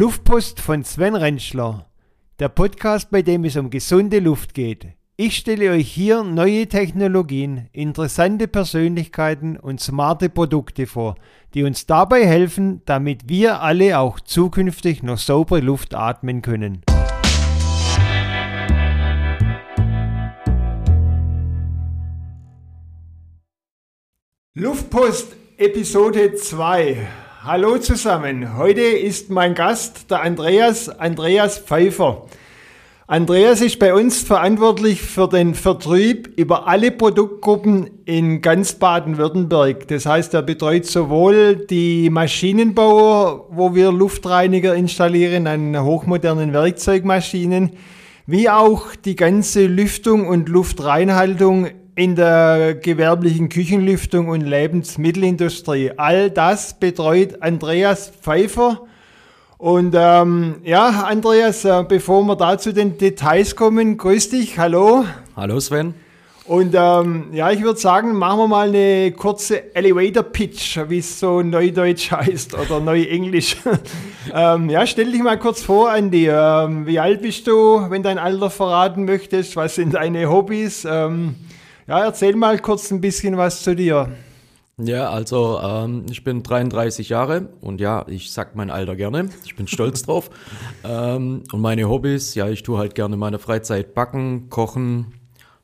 [0.00, 1.84] Luftpost von Sven Rentschler,
[2.38, 4.86] der Podcast, bei dem es um gesunde Luft geht.
[5.16, 11.16] Ich stelle euch hier neue Technologien, interessante Persönlichkeiten und smarte Produkte vor,
[11.52, 16.82] die uns dabei helfen, damit wir alle auch zukünftig noch saubere Luft atmen können.
[24.54, 27.08] Luftpost Episode 2
[27.44, 28.56] Hallo zusammen.
[28.56, 32.26] Heute ist mein Gast der Andreas, Andreas Pfeiffer.
[33.06, 39.86] Andreas ist bei uns verantwortlich für den Vertrieb über alle Produktgruppen in ganz Baden-Württemberg.
[39.86, 47.70] Das heißt, er betreut sowohl die Maschinenbauer, wo wir Luftreiniger installieren an hochmodernen Werkzeugmaschinen,
[48.26, 55.90] wie auch die ganze Lüftung und Luftreinhaltung in der gewerblichen Küchenlüftung und Lebensmittelindustrie.
[55.96, 58.82] All das betreut Andreas Pfeiffer.
[59.56, 65.06] Und ähm, ja, Andreas, äh, bevor wir da zu den Details kommen, grüß dich, hallo.
[65.34, 65.94] Hallo Sven.
[66.44, 71.18] Und ähm, ja, ich würde sagen, machen wir mal eine kurze Elevator Pitch, wie es
[71.18, 73.56] so neudeutsch heißt oder neuenglisch.
[74.32, 76.28] ähm, ja, stell dich mal kurz vor, Andi.
[76.28, 79.56] Ähm, wie alt bist du, wenn dein Alter verraten möchtest?
[79.56, 80.86] Was sind deine Hobbys?
[81.88, 84.12] Ja, erzähl mal kurz ein bisschen was zu dir.
[84.76, 89.30] Ja, also ähm, ich bin 33 Jahre und ja, ich sag mein Alter gerne.
[89.46, 90.28] Ich bin stolz drauf.
[90.84, 95.14] Ähm, und meine Hobbys, ja, ich tue halt gerne in meiner Freizeit backen, kochen,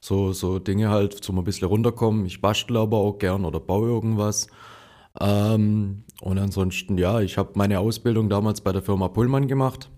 [0.00, 2.25] so, so Dinge halt zum ein bisschen runterkommen.
[2.25, 4.47] Ich bastle aber auch gern oder baue irgendwas.
[5.20, 9.91] Ähm, und ansonsten, ja, ich habe meine Ausbildung damals bei der Firma Pullmann gemacht.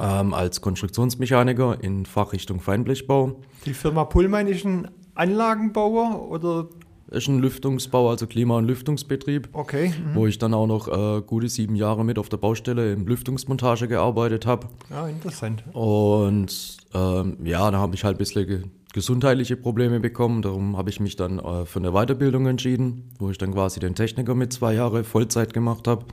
[0.00, 3.42] Ähm, als Konstruktionsmechaniker in Fachrichtung Feinblechbau.
[3.66, 6.68] Die Firma Pullmann ist ein Anlagenbauer oder?
[7.10, 9.48] Ist ein Lüftungsbau, also Klima- und Lüftungsbetrieb.
[9.52, 9.88] Okay.
[9.90, 10.14] Mhm.
[10.14, 13.86] Wo ich dann auch noch äh, gute sieben Jahre mit auf der Baustelle im Lüftungsmontage
[13.86, 14.66] gearbeitet habe.
[14.90, 15.62] Ja, interessant.
[15.72, 18.62] Und ähm, ja, da habe ich halt ein bisschen ge
[18.92, 20.40] gesundheitliche Probleme bekommen.
[20.40, 23.94] Darum habe ich mich dann äh, für eine Weiterbildung entschieden, wo ich dann quasi den
[23.94, 26.06] Techniker mit zwei Jahren Vollzeit gemacht habe.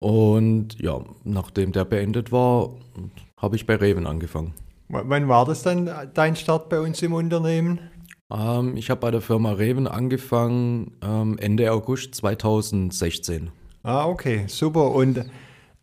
[0.00, 2.70] Und ja, nachdem der beendet war,
[3.36, 4.54] habe ich bei Reven angefangen.
[4.88, 7.80] Wann war das dann dein Start bei uns im Unternehmen?
[8.32, 13.50] Ähm, ich habe bei der Firma Reven angefangen ähm, Ende August 2016.
[13.82, 14.92] Ah, okay, super.
[14.92, 15.24] Und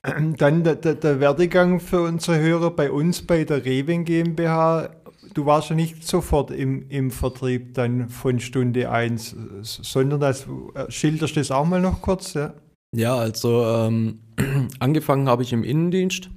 [0.37, 4.89] dann der, der, der, Werdegang für unsere Hörer bei uns bei der Reven GmbH.
[5.33, 10.89] Du warst ja nicht sofort im, im Vertrieb dann von Stunde 1, sondern das, äh,
[10.89, 12.33] schilderst du das auch mal noch kurz?
[12.33, 12.53] Ja,
[12.93, 14.19] ja also ähm,
[14.79, 16.29] angefangen habe ich im Innendienst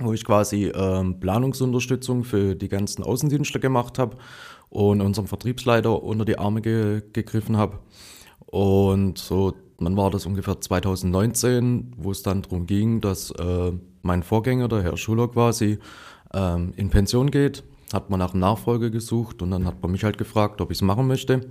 [0.00, 4.16] wo ich quasi ähm, Planungsunterstützung für die ganzen Außendienstler gemacht habe
[4.70, 7.78] und unserem Vertriebsleiter unter die Arme ge gegriffen habe.
[8.46, 13.72] Und so, wann war das ungefähr 2019, wo es dann darum ging, dass äh,
[14.02, 15.78] mein Vorgänger, der Herr Schuler quasi,
[16.32, 20.04] ähm, in Pension geht, hat man nach einem Nachfolger gesucht und dann hat man mich
[20.04, 21.50] halt gefragt, ob ich es machen möchte.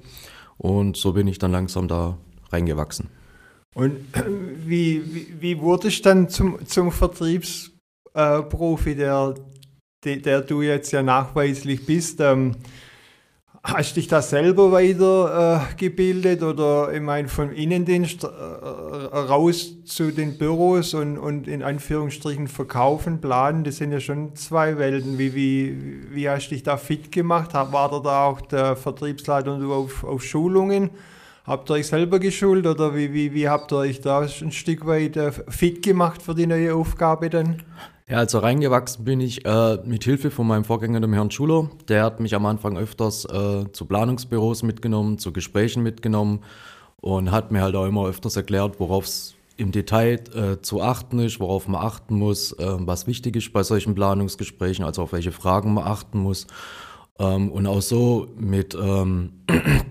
[0.57, 2.17] Und so bin ich dann langsam da
[2.51, 3.09] reingewachsen.
[3.75, 3.97] Und
[4.65, 7.71] wie, wie, wie wurde ich dann zum, zum Vertriebs
[8.17, 9.35] äh, Profi, der,
[10.03, 12.19] der, der, du jetzt ja nachweislich bist.
[12.19, 12.55] Ähm,
[13.63, 20.37] hast dich da selber weitergebildet äh, oder ich meine vom Innendienst äh, raus zu den
[20.37, 25.17] Büros und, und in Anführungsstrichen verkaufen, planen, das sind ja schon zwei Welten.
[25.19, 25.77] Wie, wie,
[26.11, 27.53] wie hast du dich da fit gemacht?
[27.53, 30.89] War da, da auch der Vertriebsleiter und du auf, auf Schulungen?
[31.45, 34.85] Habt ihr euch selber geschult oder wie, wie, wie habt ihr euch da ein Stück
[34.85, 37.63] weit äh, fit gemacht für die neue Aufgabe dann?
[38.09, 41.69] Ja, also reingewachsen bin ich äh, mit Hilfe von meinem Vorgänger, dem Herrn Schuler.
[41.89, 46.39] Der hat mich am Anfang öfters äh, zu Planungsbüros mitgenommen, zu Gesprächen mitgenommen
[47.01, 51.19] und hat mir halt auch immer öfters erklärt, worauf es im Detail äh, zu achten
[51.19, 55.33] ist, worauf man achten muss, äh, was wichtig ist bei solchen Planungsgesprächen, also auf welche
[55.33, 56.47] Fragen man achten muss.
[57.19, 59.33] Ähm, und auch so mit ähm,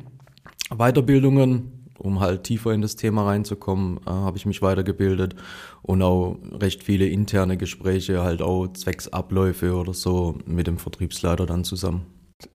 [0.74, 5.36] Weiterbildungen um halt tiefer in das Thema reinzukommen, äh, habe ich mich weitergebildet
[5.82, 11.46] und auch recht viele interne Gespräche, halt auch zwecks Abläufe oder so mit dem Vertriebsleiter
[11.46, 12.06] dann zusammen.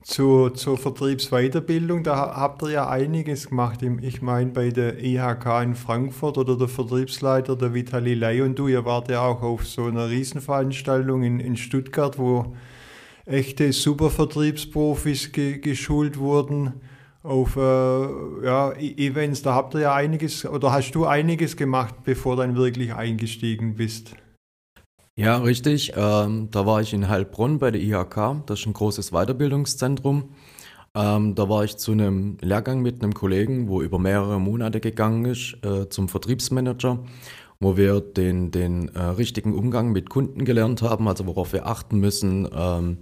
[0.04, 3.80] Zur, zur Vertriebsweiterbildung, da habt ihr ja einiges gemacht.
[4.02, 8.68] Ich meine, bei der IHK in Frankfurt oder der Vertriebsleiter, der Vitali Ley und du,
[8.68, 12.56] ihr wart ja auch auf so einer Riesenveranstaltung in, in Stuttgart, wo
[13.26, 16.74] echte Supervertriebsprofis ge, geschult wurden
[17.24, 19.42] auf äh, ja, e-, Events.
[19.42, 23.76] Da habt ihr ja einiges oder hast du einiges gemacht, bevor du dann wirklich eingestiegen
[23.76, 24.16] bist.
[25.16, 25.94] Ja, richtig.
[25.96, 28.46] Ähm, da war ich in Heilbronn bei der IHK.
[28.46, 30.30] Das ist ein großes Weiterbildungszentrum.
[30.96, 35.26] Ähm, da war ich zu einem Lehrgang mit einem Kollegen, wo über mehrere Monate gegangen
[35.26, 37.00] ist, äh, zum Vertriebsmanager.
[37.64, 42.00] wo wir den, den äh, richtigen Umgang mit Kunden gelernt haben, also worauf wir achten
[42.00, 42.50] müssen.
[42.52, 42.98] Ähm,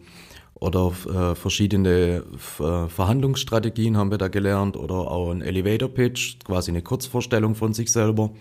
[0.59, 2.23] oder äh, verschiedene
[2.59, 7.73] äh, Verhandlungsstrategien haben wir da gelernt oder auch ein Elevator Pitch, quasi eine Kurzvorstellung von
[7.73, 8.31] sich selber.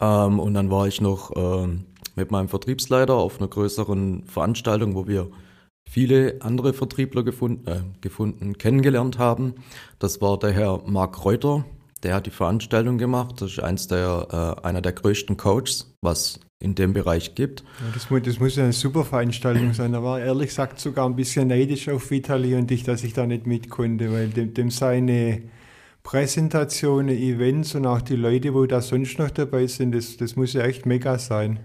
[0.00, 5.06] Ähm, und dann war ich noch ähm, mit meinem Vertriebsleiter auf einer größeren Veranstaltung, wo
[5.06, 5.30] wir
[5.88, 9.54] viele andere Vertriebler gefunden, äh, gefunden kennengelernt haben.
[9.98, 11.64] Das war der Herr Marc Reuter,
[12.02, 13.40] der hat die Veranstaltung gemacht.
[13.40, 17.60] Das ist eins der, äh, einer der größten Coaches, was in dem Bereich gibt.
[17.60, 19.92] Ja, das, muss, das muss eine super Veranstaltung sein.
[19.92, 23.26] Da war ehrlich gesagt sogar ein bisschen neidisch auf Vitali und ich, dass ich da
[23.26, 25.42] nicht mit konnte, weil dem, dem seine
[26.02, 30.52] Präsentationen, Events und auch die Leute, wo da sonst noch dabei sind, das, das muss
[30.52, 31.60] ja echt mega sein.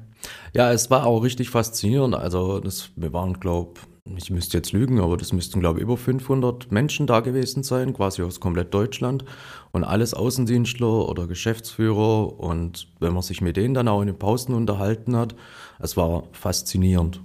[0.54, 2.16] Ja, es war auch richtig faszinierend.
[2.16, 3.99] Also das, wir waren, glaube ich
[4.30, 8.24] müsste jetzt lügen, aber das müssten, glaube ich, über 500 Menschen da gewesen sein, quasi
[8.24, 9.24] aus komplett Deutschland.
[9.72, 12.40] Und alles Außendienstler oder Geschäftsführer.
[12.40, 15.36] Und wenn man sich mit denen dann auch in den Pausen unterhalten hat,
[15.80, 17.22] es war faszinierend.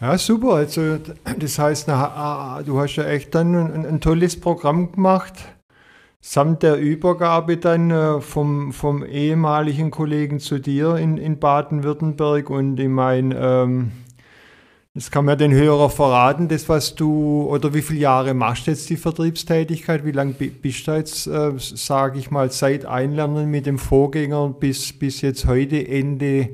[0.00, 0.54] Ja, super.
[0.54, 0.98] Also,
[1.38, 5.32] das heißt, na, du hast ja echt dann ein, ein, tolles Programm gemacht,
[6.20, 12.50] samt der Übergabe dann äh, vom, vom ehemaligen Kollegen zu dir in, in Baden-Württemberg.
[12.50, 13.92] Und ich meine, ähm,
[14.96, 18.70] das kann man den Hörer verraten, das was du, oder wie viele Jahre machst du
[18.70, 20.06] jetzt die Vertriebstätigkeit?
[20.06, 24.98] Wie lange bist du jetzt, äh, sage ich mal, seit Einlernen mit dem Vorgänger bis,
[24.98, 26.48] bis jetzt heute Ende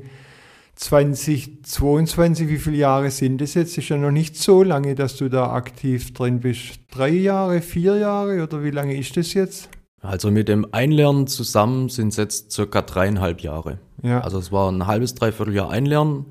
[0.75, 2.49] 2022?
[2.49, 3.77] Wie viele Jahre sind das jetzt?
[3.77, 6.81] Ist ja noch nicht so lange, dass du da aktiv drin bist.
[6.91, 9.69] Drei Jahre, vier Jahre oder wie lange ist das jetzt?
[10.01, 13.77] Also mit dem Einlernen zusammen sind es jetzt circa dreieinhalb Jahre.
[14.01, 14.19] Ja.
[14.19, 16.25] Also es war ein halbes, dreiviertel Jahr Einlernen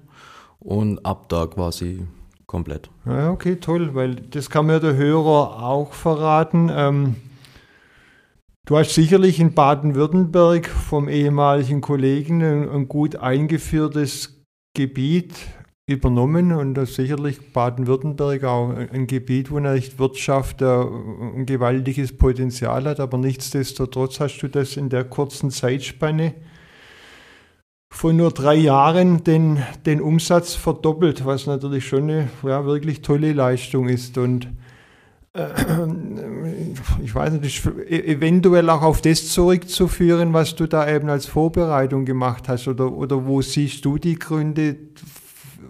[0.63, 2.07] und ab da quasi
[2.47, 2.91] komplett.
[3.07, 6.71] Ja, okay, toll, weil das kann mir der Hörer auch verraten.
[6.73, 7.17] Ähm,
[8.67, 14.45] du hast sicherlich in Baden-Württemberg vom ehemaligen Kollegen ein, ein, gut eingeführtes
[14.75, 15.35] Gebiet
[15.87, 22.85] übernommen und das sicherlich Baden-Württemberg auch ein Gebiet, wo natürlich Wirtschaft äh, ein gewaltiges Potenzial
[22.85, 26.35] hat, aber nichtsdestotrotz hast du das in der kurzen Zeitspanne
[27.93, 33.35] von nur drei Jahren den, den Umsatz verdoppelt, was natürlich schon eine ja, wirklich tolle
[33.35, 34.17] Leistung ist.
[34.17, 34.49] Und
[35.35, 35.45] äh,
[37.05, 42.07] ich weiß nicht, e-, eventuell auch auf das zurückzuführen, was du da eben als Vorbereitung
[42.07, 42.67] gemacht hast.
[42.67, 44.77] Oder, oder wo siehst du die Gründe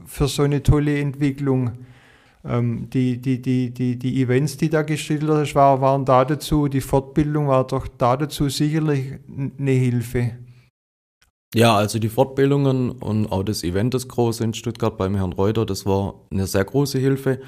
[0.07, 1.73] für so eine tolle Entwicklung?
[2.45, 6.81] Ähm, die, die, die, die, die Events, die da geschildert hast, waren da dazu, die
[6.81, 9.15] Fortbildung war doch da dazu sicherlich
[9.59, 10.31] eine Hilfe.
[11.55, 15.67] Ja, also die Fortbildungen und auch das Event, das große in Stuttgart beim Herrn Reuter,
[15.67, 17.41] das war eine sehr große Hilfe.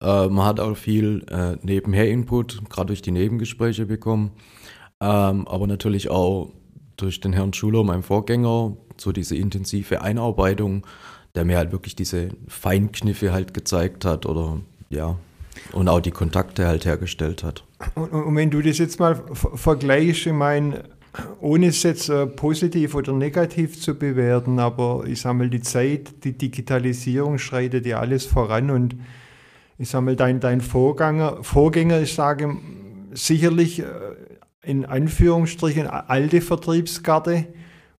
[0.00, 4.30] Äh, man hat auch viel äh, Nebenher-Input, gerade durch die Nebengespräche bekommen.
[5.00, 6.52] Ähm, aber natürlich auch
[6.96, 10.86] durch den Herrn Schuler, meinem Vorgänger, so diese intensive Einarbeitung,
[11.34, 14.58] der mir halt wirklich diese Feinkniffe halt gezeigt hat oder
[14.88, 15.16] ja,
[15.72, 17.64] und auch die Kontakte halt hergestellt hat.
[17.94, 20.84] Und, und wenn du das jetzt mal vergleichst, ich meine,
[21.40, 26.24] ohne es jetzt äh, positiv oder negativ zu bewerten, aber ich sage mal, die Zeit,
[26.24, 28.96] die Digitalisierung schreitet ja alles voran und
[29.78, 32.56] ich mal, dein, dein Vorgänger, Vorgänger, ich sage
[33.12, 33.86] sicherlich äh,
[34.62, 37.46] in Anführungsstrichen alte Vertriebskarte,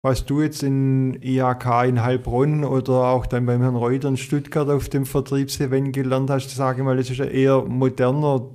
[0.03, 4.69] was du jetzt in IHK in Heilbronn oder auch dann beim Herrn Reuter in Stuttgart
[4.69, 8.49] auf dem Vertriebsevent gelernt hast, sage ich mal, das ist ja eher moderner,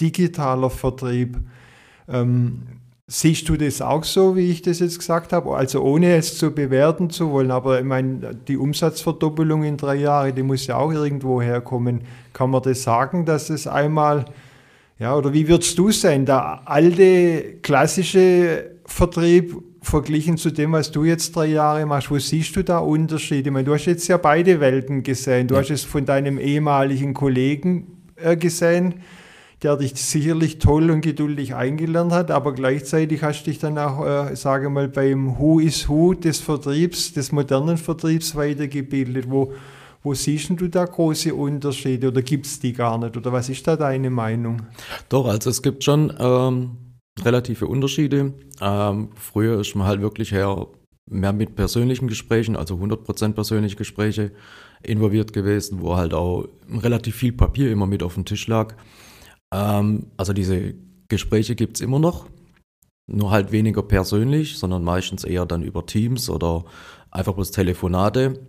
[0.00, 1.36] digitaler Vertrieb.
[2.08, 2.62] Ähm,
[3.10, 5.56] Siehst du das auch so, wie ich das jetzt gesagt habe?
[5.56, 10.34] Also ohne es zu bewerten zu wollen, aber ich meine, die Umsatzverdoppelung in drei Jahren,
[10.34, 12.02] die muss ja auch irgendwo herkommen.
[12.34, 14.26] Kann man das sagen, dass es einmal,
[14.98, 21.04] ja, oder wie würdest du sein, der alte klassische Vertrieb verglichen zu dem, was du
[21.04, 23.48] jetzt drei Jahre machst, wo siehst du da Unterschiede?
[23.48, 25.46] Ich meine, du hast jetzt ja beide Welten gesehen.
[25.46, 25.62] Du ja.
[25.62, 27.86] hast es von deinem ehemaligen Kollegen
[28.16, 28.96] äh, gesehen
[29.62, 34.06] der dich sicherlich toll und geduldig eingelernt hat, aber gleichzeitig hast du dich dann auch,
[34.06, 39.28] äh, sage mal, beim Who is Who des Vertriebs, des modernen Vertriebs weitergebildet.
[39.28, 39.52] Wo,
[40.02, 43.16] wo siehst du da große Unterschiede oder gibt es die gar nicht?
[43.16, 44.62] Oder was ist da deine Meinung?
[45.08, 46.76] Doch, also es gibt schon ähm,
[47.24, 48.34] relative Unterschiede.
[48.60, 50.68] Ähm, früher ist man halt wirklich her
[51.10, 54.30] mehr mit persönlichen Gesprächen, also 100% persönliche Gespräche
[54.82, 58.76] involviert gewesen, wo halt auch relativ viel Papier immer mit auf dem Tisch lag.
[59.54, 60.74] Ähm, also diese
[61.08, 62.26] Gespräche gibt es immer noch,
[63.06, 66.64] nur halt weniger persönlich, sondern meistens eher dann über Teams oder
[67.10, 68.40] einfach bloß Telefonate.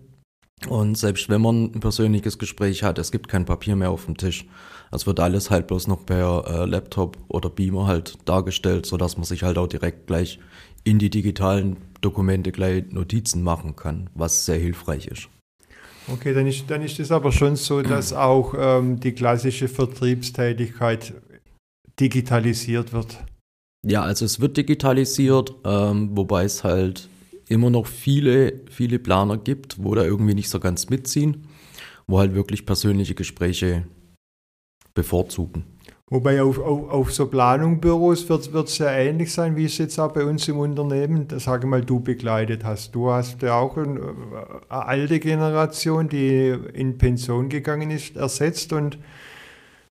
[0.67, 4.17] Und selbst wenn man ein persönliches Gespräch hat, es gibt kein Papier mehr auf dem
[4.17, 4.45] Tisch.
[4.91, 9.23] Es wird alles halt bloß noch per äh, Laptop oder Beamer halt dargestellt, sodass man
[9.23, 10.39] sich halt auch direkt gleich
[10.83, 15.29] in die digitalen Dokumente gleich Notizen machen kann, was sehr hilfreich ist.
[16.13, 21.13] Okay, dann ist, dann ist es aber schon so, dass auch ähm, die klassische Vertriebstätigkeit
[21.99, 23.17] digitalisiert wird.
[23.85, 27.09] Ja, also es wird digitalisiert, ähm, wobei es halt
[27.47, 31.47] immer noch viele, viele Planer gibt, wo da irgendwie nicht so ganz mitziehen,
[32.07, 33.85] wo halt wirklich persönliche Gespräche
[34.93, 35.63] bevorzugen.
[36.11, 40.11] Wobei auf, auf, auf so Planungbüros wird es ja ähnlich sein, wie es jetzt auch
[40.11, 42.95] bei uns im Unternehmen, sage mal, du begleitet hast.
[42.95, 44.15] Du hast ja auch eine,
[44.69, 48.97] eine alte Generation, die in Pension gegangen ist, ersetzt und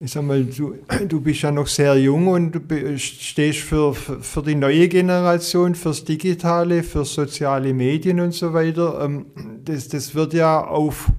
[0.00, 0.74] ich sag mal, du,
[1.08, 6.04] du bist ja noch sehr jung und du stehst für, für die neue Generation, fürs
[6.04, 9.00] Digitale, für soziale Medien und so weiter.
[9.02, 9.26] Ähm,
[9.64, 11.10] das, das wird ja auf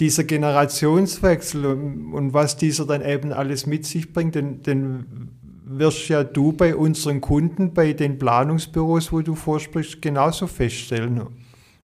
[0.00, 5.30] dieser Generationswechsel und, und was dieser dann eben alles mit sich bringt, den, den
[5.64, 11.26] wirst ja du bei unseren Kunden, bei den Planungsbüros, wo du vorsprichst, genauso feststellen.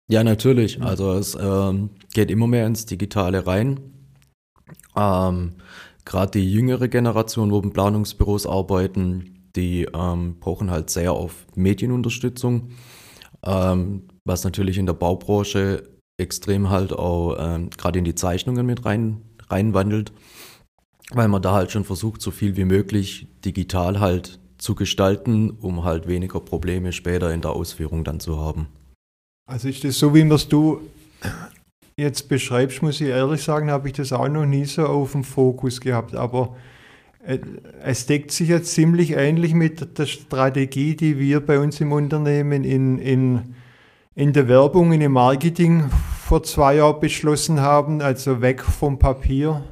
[0.09, 0.81] Ja, natürlich.
[0.81, 3.81] Also es ähm, geht immer mehr ins Digitale rein.
[4.97, 5.57] Ähm,
[6.05, 12.71] Gerade die jüngere Generation, wo in Planungsbüros arbeiten, die ähm, brauchen halt sehr auf Medienunterstützung,
[13.43, 18.85] ähm, was natürlich in der Baubranche extrem halt auch ähm, gerade in die Zeichnungen mit
[18.85, 20.13] rein, reinwandelt,
[21.13, 25.85] weil man da halt schon versucht, so viel wie möglich digital halt zu gestalten, um
[25.85, 28.69] halt weniger Probleme später in der Ausführung dann zu haben.
[29.47, 30.81] Also ist das so, wie man es du
[31.99, 35.25] jetzt beschreibst, muss ich ehrlich sagen, habe ich das auch noch nie so auf dem
[35.25, 36.15] Fokus gehabt.
[36.15, 36.57] Aber
[37.83, 42.65] es deckt sich ja ziemlich ähnlich mit der Strategie, die wir bei uns im Unternehmen
[42.65, 43.55] in, in,
[44.17, 45.85] in der Werbung, in dem Marketing
[46.25, 48.01] vor zwei Jahren beschlossen haben.
[48.01, 49.63] Also weg vom Papier,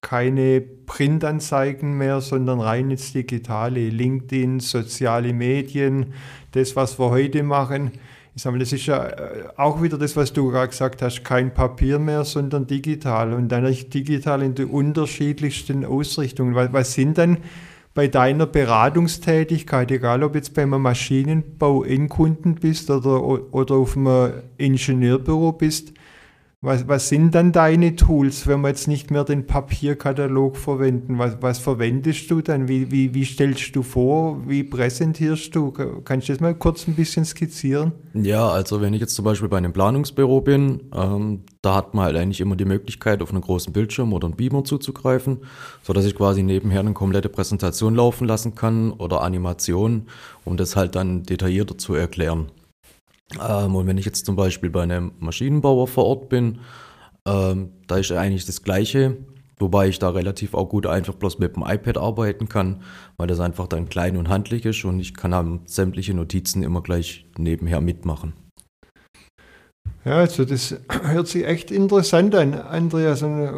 [0.00, 3.90] keine Printanzeigen mehr, sondern rein ins Digitale.
[3.90, 6.14] LinkedIn, soziale Medien,
[6.52, 7.92] das, was wir heute machen
[8.34, 11.22] ich sage mal, das ist ja äh, auch wieder das, was du gerade gesagt hast,
[11.22, 16.54] kein Papier mehr, sondern digital und dann digital in den unterschiedlichsten Ausrichtungen.
[16.54, 17.38] Was, was sind denn
[17.94, 23.22] bei deiner Beratungstätigkeit, egal ob jetzt beim Maschinenbau Endkunden bist oder,
[23.52, 25.92] oder auf einem Ingenieurbüro bist,
[26.64, 31.18] was, was sind dann deine Tools, wenn wir jetzt nicht mehr den Papierkatalog verwenden?
[31.18, 32.68] Was, was verwendest du dann?
[32.68, 34.40] Wie, wie, wie stellst du vor?
[34.46, 35.72] Wie präsentierst du?
[36.04, 37.90] Kannst du das mal kurz ein bisschen skizzieren?
[38.14, 42.04] Ja, also wenn ich jetzt zum Beispiel bei einem Planungsbüro bin, ähm, da hat man
[42.04, 45.38] halt eigentlich immer die Möglichkeit, auf einen großen Bildschirm oder einen Beamer zuzugreifen,
[45.82, 50.06] sodass ich quasi nebenher eine komplette Präsentation laufen lassen kann oder Animation,
[50.44, 52.52] um das halt dann detaillierter zu erklären.
[53.40, 56.58] Ähm, und wenn ich jetzt zum Beispiel bei einem Maschinenbauer vor Ort bin,
[57.26, 59.16] ähm, da ist eigentlich das Gleiche,
[59.58, 62.82] wobei ich da relativ auch gut einfach bloß mit dem iPad arbeiten kann,
[63.16, 66.82] weil das einfach dann klein und handlich ist und ich kann dann sämtliche Notizen immer
[66.82, 68.34] gleich nebenher mitmachen.
[70.04, 70.74] Ja, also das
[71.04, 73.22] hört sich echt interessant an, Andreas.
[73.22, 73.52] Und äh,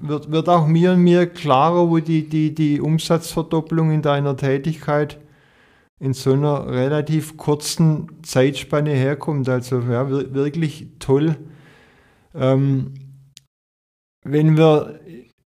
[0.00, 5.18] wird, wird auch mir und mir klarer, wo die, die, die Umsatzverdopplung in deiner Tätigkeit
[6.00, 9.48] in so einer relativ kurzen Zeitspanne herkommt.
[9.48, 11.36] Also ja, wirklich toll.
[12.34, 12.94] Ähm,
[14.24, 15.00] wenn wir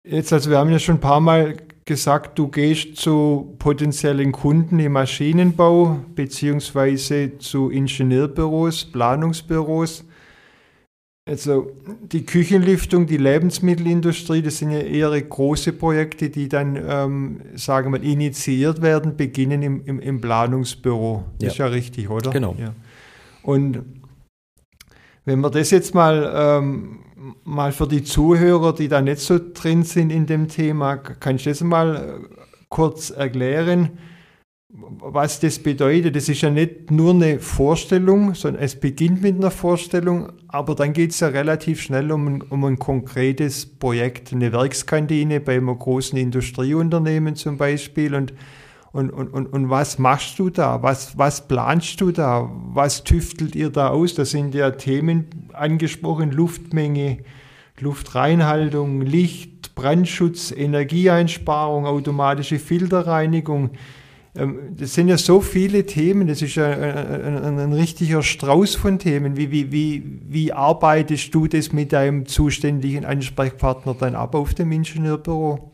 [0.03, 4.79] jetzt, also wir haben ja schon ein paar Mal gesagt, du gehst zu potenziellen Kunden
[4.79, 10.05] im Maschinenbau beziehungsweise zu Ingenieurbüros, Planungsbüros
[11.25, 17.93] also die Küchenlüftung, die Lebensmittelindustrie, das sind ja eher große Projekte, die dann, ähm, sagen
[17.93, 21.23] wir, initiiert werden, beginnen im, im, im Planungsbüro.
[21.41, 21.47] Ja.
[21.47, 22.31] ist ja richtig, oder?
[22.31, 22.55] Genau.
[22.59, 22.73] Ja.
[23.41, 23.83] Und
[25.25, 26.99] wenn wir das jetzt mal, ähm,
[27.45, 31.51] mal für die Zuhörer, die da nicht so drin sind in dem Thema, kannst du
[31.51, 32.35] das mal äh,
[32.67, 33.91] kurz erklären?
[34.75, 36.15] Was das bedeutet.
[36.15, 40.93] Das ist ja nicht nur eine Vorstellung, sondern es beginnt mit einer Vorstellung, aber dann
[40.93, 46.17] geht es ja relativ schnell um, um ein konkretes Projekt, eine Werkskantine bei einem großen
[46.17, 48.15] Industrieunternehmen zum Beispiel.
[48.15, 48.33] Und,
[48.91, 50.81] und, und, und, und was machst du da?
[50.81, 52.49] Was, was planst du da?
[52.73, 54.15] Was tüftelt ihr da aus?
[54.15, 57.19] Da sind ja Themen angesprochen, Luftmenge,
[57.79, 63.71] Luftreinhaltung, Licht, Brandschutz, Energieeinsparung, automatische Filterreinigung.
[64.35, 68.75] Ähm, das sind ja so viele Themen, das ist ja ein, ein, ein richtiger Strauß
[68.75, 69.37] von Themen.
[69.37, 74.71] Wie, wie, wie, wie arbeitest du das mit deinem zuständigen Ansprechpartner dann ab auf dem
[74.71, 75.71] Ingenieurbüro?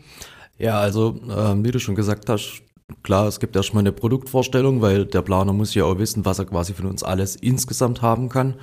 [0.57, 2.61] Ja, also äh, wie du schon gesagt hast,
[3.03, 6.45] klar, es gibt erstmal eine Produktvorstellung, weil der Planer muss ja auch wissen, was er
[6.45, 8.55] quasi von uns alles insgesamt haben kann.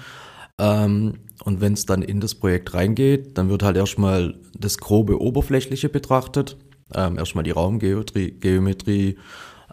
[0.58, 5.20] Ähm, und wenn es dann in das Projekt reingeht, dann wird halt erstmal das grobe
[5.20, 6.56] Oberflächliche betrachtet.
[6.94, 9.16] Ähm, erstmal die Raumgeometrie, Geometrie,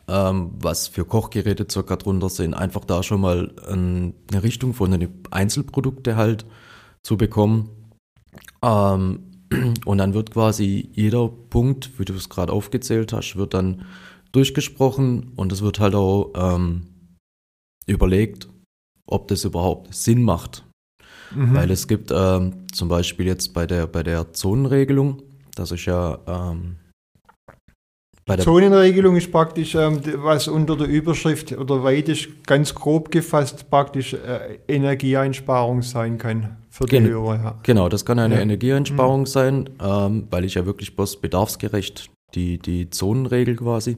[0.07, 2.53] ähm, was für Kochgeräte circa drunter sind.
[2.53, 6.45] Einfach da schon mal ein, eine Richtung von den Einzelprodukte halt
[7.03, 7.69] zu bekommen.
[8.61, 9.43] Ähm,
[9.85, 13.85] und dann wird quasi jeder Punkt, wie du es gerade aufgezählt hast, wird dann
[14.31, 16.87] durchgesprochen und es wird halt auch ähm,
[17.85, 18.49] überlegt,
[19.05, 20.65] ob das überhaupt Sinn macht.
[21.35, 21.53] Mhm.
[21.53, 25.21] Weil es gibt ähm, zum Beispiel jetzt bei der, bei der Zonenregelung,
[25.55, 26.77] das ist ja ähm,
[28.25, 33.11] bei der Zonenregelung ist praktisch, ähm, was unter der Überschrift oder weit ist, ganz grob
[33.11, 37.35] gefasst, praktisch äh, Energieeinsparung sein kann für die Gen Hörer.
[37.35, 37.59] Ja.
[37.63, 38.41] Genau, das kann eine ja.
[38.41, 39.25] Energieeinsparung mhm.
[39.25, 43.97] sein, ähm, weil ich ja wirklich bloß bedarfsgerecht die, die Zonenregel quasi.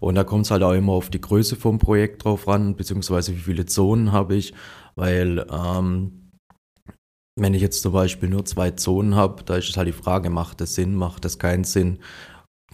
[0.00, 3.32] Und da kommt es halt auch immer auf die Größe vom Projekt drauf ran, beziehungsweise
[3.32, 4.54] wie viele Zonen habe ich,
[4.96, 6.30] weil ähm,
[7.36, 10.30] wenn ich jetzt zum Beispiel nur zwei Zonen habe, da ist es halt die Frage,
[10.30, 11.98] macht das Sinn, macht das keinen Sinn?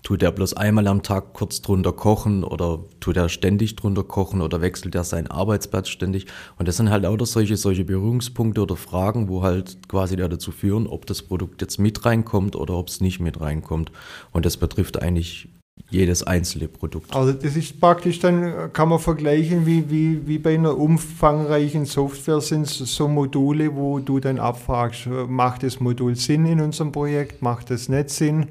[0.06, 4.40] Tut er bloß einmal am Tag kurz drunter kochen oder tut er ständig drunter kochen
[4.40, 6.26] oder wechselt er seinen Arbeitsplatz ständig?
[6.60, 10.86] Und das sind halt auch solche, solche Berührungspunkte oder Fragen, wo halt quasi dazu führen,
[10.86, 13.90] ob das Produkt jetzt mit reinkommt oder ob es nicht mit reinkommt.
[14.30, 15.48] Und das betrifft eigentlich
[15.90, 17.12] jedes einzelne Produkt.
[17.12, 22.40] Also das ist praktisch dann, kann man vergleichen, wie, wie, wie bei einer umfangreichen Software
[22.40, 27.70] sind so Module, wo du dann abfragst, macht das Modul Sinn in unserem Projekt, macht
[27.70, 28.46] das nicht Sinn?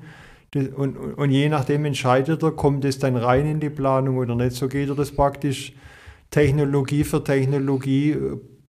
[0.56, 4.56] Und, und je nachdem entscheidet er, kommt es dann rein in die Planung oder nicht.
[4.56, 5.74] So geht er das praktisch
[6.32, 8.18] Technologie für Technologie,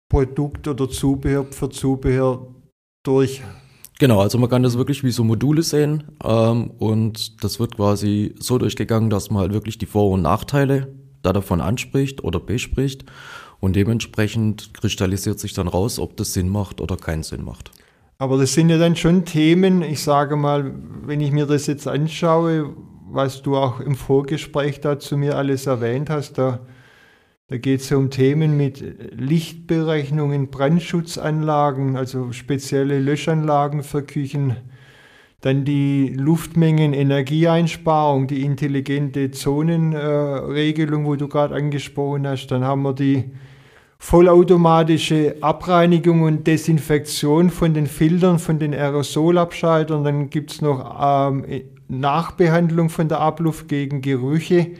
[0.09, 2.47] Produkt oder Zubehör für Zubehör
[3.05, 3.41] durch.
[3.99, 8.33] Genau, also man kann das wirklich wie so Module sehen ähm, und das wird quasi
[8.39, 13.05] so durchgegangen, dass man halt wirklich die Vor- und Nachteile da davon anspricht oder bespricht
[13.59, 17.71] und dementsprechend kristallisiert sich dann raus, ob das Sinn macht oder keinen Sinn macht.
[18.21, 20.73] Aber das sind ja dann schon Themen, ich sage mal,
[21.05, 22.75] wenn ich mir das jetzt anschaue,
[23.09, 26.59] was du auch im Vorgespräch da zu mir alles erwähnt hast, da,
[27.47, 28.83] da geht es ja um Themen mit
[29.13, 34.57] Lichtberechnungen, Brandschutzanlagen, also spezielle Löschanlagen für Küchen,
[35.39, 42.81] dann die Luftmengen, Energieeinsparung, die intelligente Zonenregelung, äh, wo du gerade angesprochen hast, dann haben
[42.81, 43.31] wir die
[43.99, 50.03] vollautomatische Abreinigung und Desinfektion von den Filtern, von den Aerosolabscheidern.
[50.03, 51.45] Dann gibt es noch ähm,
[51.89, 54.71] Nachbehandlung von der Abluft gegen Gerüche.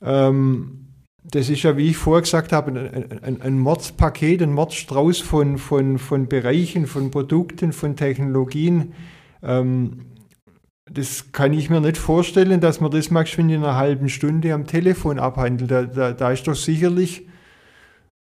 [0.00, 0.78] Ähm,
[1.24, 5.58] das ist ja, wie ich vorher gesagt habe, ein, ein, ein Mordspaket, ein Mordstrauß von,
[5.58, 8.94] von, von Bereichen, von Produkten, von Technologien.
[9.42, 10.06] Ähm,
[10.90, 14.66] das kann ich mir nicht vorstellen, dass man das mal in einer halben Stunde am
[14.66, 15.70] Telefon abhandelt.
[15.70, 17.26] Da, da, da ist doch sicherlich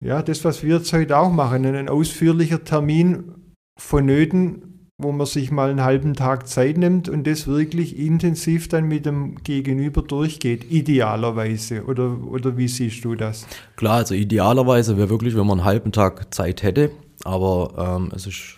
[0.02, 3.34] ja, das, was wir jetzt heute auch machen, ein ausführlicher Termin
[3.78, 8.84] vonnöten, wo man sich mal einen halben Tag Zeit nimmt und das wirklich intensiv dann
[8.84, 11.84] mit dem Gegenüber durchgeht, idealerweise.
[11.84, 13.46] Oder, oder wie siehst du das?
[13.76, 16.90] Klar, also idealerweise wäre wirklich, wenn man einen halben Tag Zeit hätte,
[17.24, 18.56] aber ähm, es ist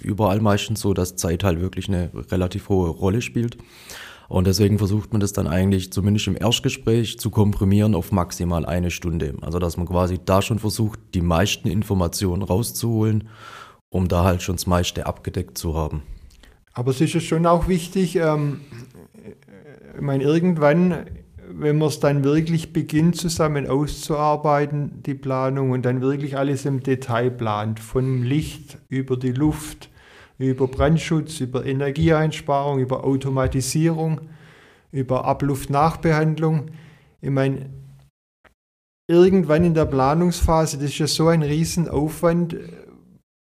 [0.00, 3.58] überall meistens so, dass Zeit halt wirklich eine relativ hohe Rolle spielt.
[4.28, 8.90] Und deswegen versucht man das dann eigentlich zumindest im Erstgespräch zu komprimieren auf maximal eine
[8.90, 9.34] Stunde.
[9.40, 13.28] Also dass man quasi da schon versucht, die meisten Informationen rauszuholen,
[13.88, 16.02] um da halt schon das meiste abgedeckt zu haben.
[16.74, 18.60] Aber es ist ja schon auch wichtig, ähm,
[19.94, 21.06] ich meine, irgendwann,
[21.50, 26.82] wenn man es dann wirklich beginnt, zusammen auszuarbeiten, die Planung und dann wirklich alles im
[26.82, 29.88] Detail plant, vom Licht über die Luft,
[30.38, 34.20] über Brandschutz, über Energieeinsparung, über Automatisierung,
[34.92, 36.70] über Abluftnachbehandlung.
[37.20, 37.70] Ich meine,
[39.08, 42.56] irgendwann in der Planungsphase, das ist ja so ein Riesenaufwand,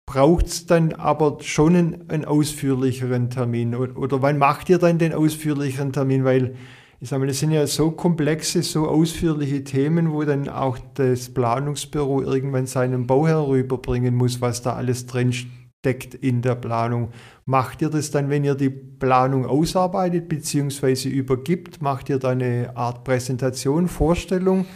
[0.07, 3.75] braucht es dann aber schon einen, einen, ausführlicheren Termin?
[3.75, 6.25] Oder, oder, wann macht ihr dann den ausführlicheren Termin?
[6.25, 6.57] Weil
[7.01, 11.33] ich sage mal, das sind ja so komplexe, so ausführliche Themen, wo dann auch das
[11.33, 17.11] Planungsbüro irgendwann seinen Bauherr rüberbringen muss, was da alles drinsteht deckt in der Planung.
[17.47, 21.09] Macht ihr das dann, wenn ihr die Planung ausarbeitet bzw.
[21.09, 21.83] übergibt?
[21.83, 24.67] Macht ihr da eine Art Präsentation, Vorstellung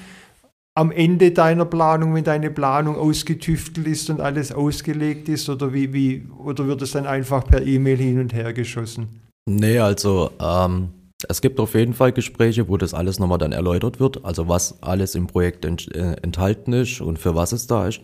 [0.75, 5.49] am Ende deiner Planung, wenn deine Planung ausgetüftelt ist und alles ausgelegt ist?
[5.49, 9.09] Oder, wie, wie, oder wird es dann einfach per E-Mail hin und her geschossen?
[9.51, 10.91] Nee, also ähm,
[11.27, 14.81] es gibt auf jeden Fall Gespräche, wo das alles nochmal dann erläutert wird, also was
[14.83, 18.01] alles im Projekt ent, äh, enthalten ist und für was es da ist.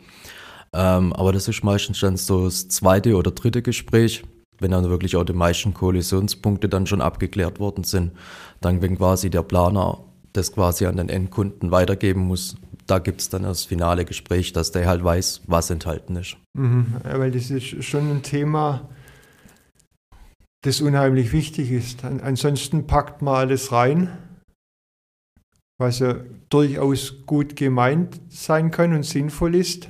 [0.74, 4.24] Ähm, aber das ist meistens dann so das zweite oder dritte Gespräch,
[4.58, 8.12] wenn dann wirklich auch die meisten Kollisionspunkte dann schon abgeklärt worden sind.
[8.60, 12.56] Dann, wenn quasi der Planer das quasi an den Endkunden weitergeben muss,
[12.86, 16.36] da gibt es dann das finale Gespräch, dass der halt weiß, was enthalten ist.
[16.54, 16.86] Mhm.
[17.04, 18.88] Weil das ist schon ein Thema,
[20.62, 22.04] das unheimlich wichtig ist.
[22.04, 24.08] Ansonsten packt man alles rein,
[25.78, 26.16] was ja
[26.50, 29.88] durchaus gut gemeint sein kann und sinnvoll ist.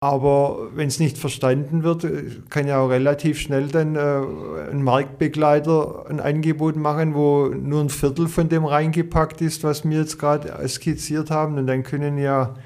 [0.00, 2.06] Aber wenn es nicht verstanden wird,
[2.50, 7.88] kann ja auch relativ schnell dann äh, ein Marktbegleiter ein Angebot machen, wo nur ein
[7.88, 11.56] Viertel von dem reingepackt ist, was wir jetzt gerade skizziert haben.
[11.56, 12.56] Und dann können ja,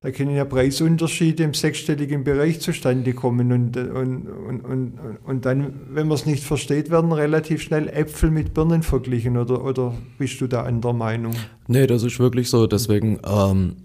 [0.00, 3.52] da können ja Preisunterschiede im sechsstelligen Bereich zustande kommen.
[3.52, 8.32] Und, und, und, und, und dann, wenn man es nicht versteht, werden relativ schnell Äpfel
[8.32, 9.36] mit Birnen verglichen.
[9.36, 11.34] Oder, oder bist du da anderer Meinung?
[11.68, 12.66] Nee, das ist wirklich so.
[12.66, 13.20] Deswegen.
[13.24, 13.76] Ähm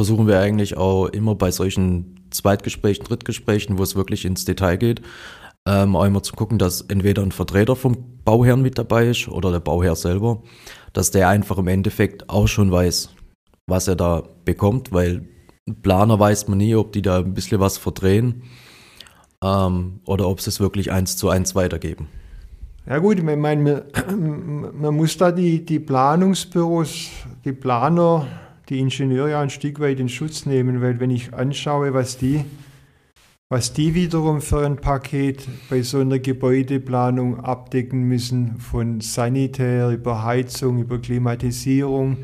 [0.00, 5.02] versuchen wir eigentlich auch immer bei solchen Zweitgesprächen, Drittgesprächen, wo es wirklich ins Detail geht,
[5.68, 9.50] ähm, auch immer zu gucken, dass entweder ein Vertreter vom Bauherrn mit dabei ist oder
[9.50, 10.42] der Bauherr selber,
[10.94, 13.10] dass der einfach im Endeffekt auch schon weiß,
[13.66, 15.28] was er da bekommt, weil
[15.82, 18.44] Planer weiß man nie, ob die da ein bisschen was verdrehen
[19.44, 22.08] ähm, oder ob sie es wirklich eins zu eins weitergeben.
[22.86, 23.84] Ja gut, ich meine,
[24.16, 27.10] man, muss da die, die Planungsbüros,
[27.44, 28.26] die Planer
[28.70, 32.44] die Ingenieure ein Stück weit in Schutz nehmen, weil wenn ich anschaue, was die,
[33.48, 40.22] was die wiederum für ein Paket bei so einer Gebäudeplanung abdecken müssen, von Sanitär über
[40.22, 42.18] Heizung, über Klimatisierung,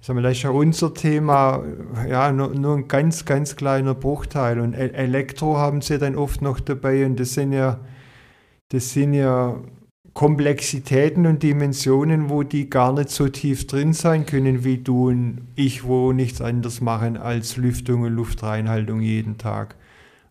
[0.00, 1.62] das ist ja unser Thema,
[2.08, 4.58] ja, nur, nur, ein ganz, ganz kleiner Bruchteil.
[4.58, 7.80] Und Elektro haben sie dann oft noch dabei und das sind ja,
[8.70, 9.60] das sind ja
[10.12, 15.42] Komplexitäten und Dimensionen, wo die gar nicht so tief drin sein können wie du und
[15.54, 19.76] ich, wo nichts anderes machen als Lüftung und Luftreinhaltung jeden Tag.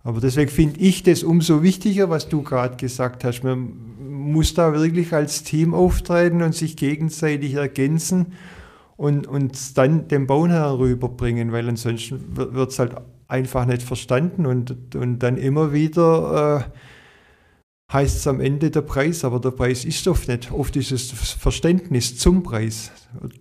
[0.04, 3.44] Aber deswegen finde ich das umso wichtiger, was du gerade gesagt hast.
[3.44, 3.74] Man
[4.10, 8.34] muss da wirklich als Team auftreten und sich gegenseitig ergänzen
[8.98, 12.96] und, und dann den Bauherrn rüberbringen, weil ansonsten wird es halt
[13.30, 16.80] einfach nicht verstanden und, und dann immer wieder äh,
[17.91, 20.52] heißt es am Ende der Preis, aber der Preis ist oft nicht.
[20.52, 22.91] Oft ist es Verständnis zum Preis.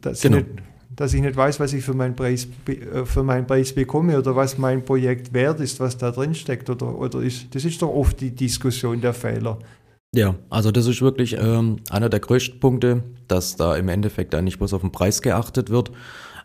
[0.00, 0.38] Dass, genau.
[0.38, 0.58] ich, nicht,
[0.96, 4.34] dass ich nicht weiß, was ich für meinen, Preis, äh, für meinen Preis bekomme oder
[4.34, 6.70] was mein Projekt wert ist, was da drin steckt.
[6.70, 9.58] Oder, oder ist, das ist doch oft die Diskussion der Fehler.
[10.14, 14.58] Ja, also das ist wirklich ähm, einer der größten Punkte, dass da im Endeffekt eigentlich
[14.58, 15.92] bloß auf den Preis geachtet wird.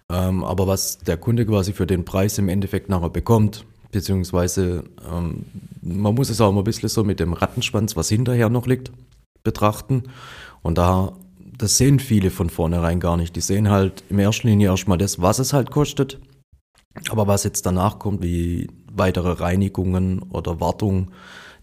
[0.10, 5.46] Ähm, aber was der Kunde quasi für den Preis im Endeffekt nachher bekommt, beziehungsweise ähm,
[5.82, 8.92] man muss es auch mal ein bisschen so mit dem Rattenschwanz, was hinterher noch liegt,
[9.44, 10.04] betrachten.
[10.62, 11.14] Und da,
[11.58, 13.36] das sehen viele von vornherein gar nicht.
[13.36, 16.20] Die sehen halt in erster Linie erstmal das, was es halt kostet.
[17.10, 21.12] Aber was jetzt danach kommt, wie weitere Reinigungen oder Wartung,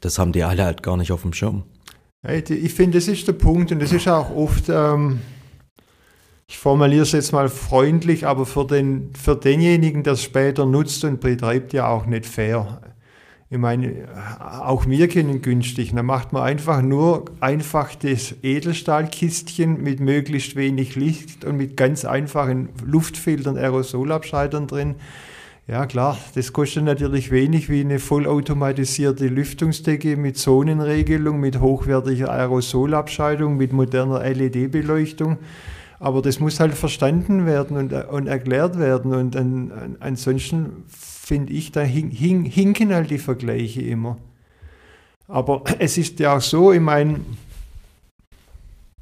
[0.01, 1.65] das haben die alle halt gar nicht auf dem Schirm.
[2.29, 5.21] Ich finde, das ist der Punkt und das ist auch oft, ähm,
[6.51, 11.05] ich formuliere es jetzt mal freundlich, aber für, den, für denjenigen, der es später nutzt
[11.05, 12.81] und betreibt, ja auch nicht fair.
[13.51, 14.09] Ich meine,
[14.61, 15.93] auch wir kennen günstig.
[15.95, 22.05] Da macht man einfach nur einfach das Edelstahlkistchen mit möglichst wenig Licht und mit ganz
[22.05, 24.97] einfachen Luftfiltern, Aerosolabscheidern drin.
[25.69, 33.57] Ja klar, das kostet natürlich wenig wie eine vollautomatisierte Lüftungsdecke mit Zonenregelung, mit hochwertiger Aerosolabscheidung,
[33.57, 35.39] mit moderner LED-Beleuchtung.
[36.01, 39.15] Aber das muss halt verstanden werden und, und erklärt werden.
[39.15, 44.17] Und an, an, ansonsten finde ich, da hin, hin, hinken halt die Vergleiche immer.
[45.29, 47.21] Aber es ist ja auch so, ich meine,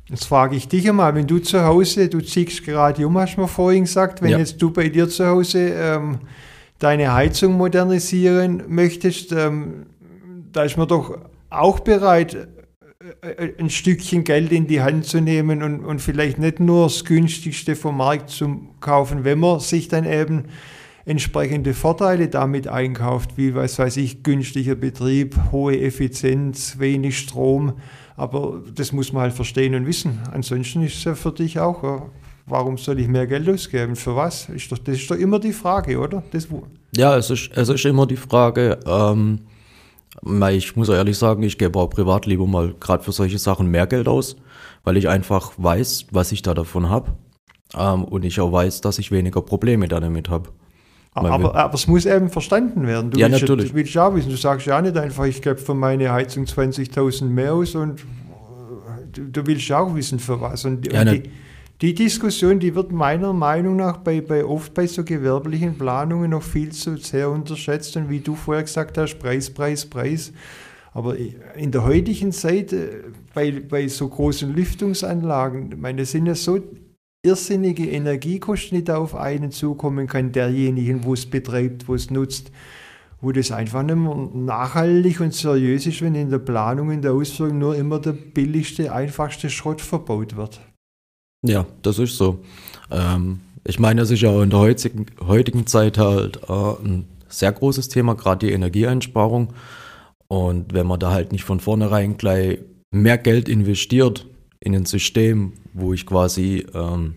[0.08, 3.42] jetzt frage ich dich einmal, wenn du zu Hause, du ziehst gerade um, hast du
[3.42, 4.38] mir vorhin gesagt, wenn ja.
[4.38, 6.18] jetzt du bei dir zu Hause ähm,
[6.78, 9.86] deine Heizung modernisieren möchtest, ähm,
[10.52, 11.16] da ist man doch
[11.50, 12.46] auch bereit, äh, äh,
[13.58, 17.76] ein Stückchen Geld in die Hand zu nehmen und, und vielleicht nicht nur das günstigste
[17.76, 20.46] vom Markt zu kaufen, wenn man sich dann eben
[21.04, 27.74] entsprechende Vorteile damit einkauft, wie was weiß ich, günstiger Betrieb, hohe Effizienz, wenig Strom.
[28.16, 30.18] Aber das muss man halt verstehen und wissen.
[30.32, 32.10] Ansonsten ist es ja für dich auch,
[32.46, 33.94] warum soll ich mehr Geld ausgeben?
[33.94, 34.48] Für was?
[34.48, 36.24] Ist doch, das ist doch immer die Frage, oder?
[36.32, 36.48] Das,
[36.96, 38.80] ja, es ist, es ist immer die Frage.
[38.84, 39.38] Ähm,
[40.50, 43.86] ich muss ehrlich sagen, ich gebe auch privat lieber mal gerade für solche Sachen mehr
[43.86, 44.36] Geld aus,
[44.84, 47.12] weil ich einfach weiß, was ich da davon habe.
[47.76, 50.50] Ähm, und ich auch weiß, dass ich weniger Probleme damit habe.
[51.14, 53.10] Aber, aber, es muss eben verstanden werden.
[53.10, 53.70] Du ja, willst, natürlich.
[53.70, 57.24] Du willst ja wissen, du sagst ja nicht einfach, ich gebe für meine Heizung 20.000
[57.24, 58.04] mehr aus und
[59.12, 60.64] du, du, willst ja auch wissen, für was.
[60.64, 61.22] Und, ja, und die,
[61.80, 66.42] die, Diskussion, die wird meiner Meinung nach bei, bei oft bei so gewerblichen Planungen noch
[66.42, 67.96] viel zu sehr unterschätzt.
[67.96, 70.32] Und wie du vorher gesagt hast, Preis, Preis, Preis.
[70.92, 76.60] Aber in der heutigen Zeit, äh, bei, bei so großen Lüftungsanlagen, meine, sind ja so
[77.22, 82.50] irrsinnige Energiekosten, die da auf einen zukommen kann, derjenigen, wo es betreibt, wo es nutzt,
[83.20, 87.12] wo das einfach nicht mehr nachhaltig und seriös ist, wenn in der Planung, in der
[87.12, 90.60] Ausführung nur immer der billigste, einfachste Schrott verbaut wird.
[91.42, 92.44] Ja, das ist so.
[92.90, 97.52] Ähm, ich meine, es ist ja in der heutigen, heutigen Zeit halt äh, ein sehr
[97.52, 99.52] großes Thema, gerade die Energieeinsparung.
[100.26, 102.58] Und wenn man da halt nicht von vornherein gleich
[102.90, 104.26] mehr Geld investiert
[104.60, 107.16] in ein System, wo ich quasi ähm,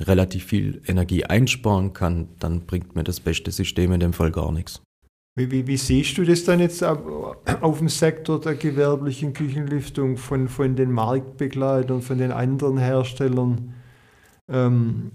[0.00, 4.52] relativ viel Energie einsparen kann, dann bringt mir das beste System in dem Fall gar
[4.52, 4.83] nichts.
[5.36, 10.48] Wie, wie, wie, siehst du das dann jetzt auf dem Sektor der gewerblichen Küchenlüftung von,
[10.48, 13.74] von den Marktbegleitern, von den anderen Herstellern?
[14.48, 15.10] Ähm,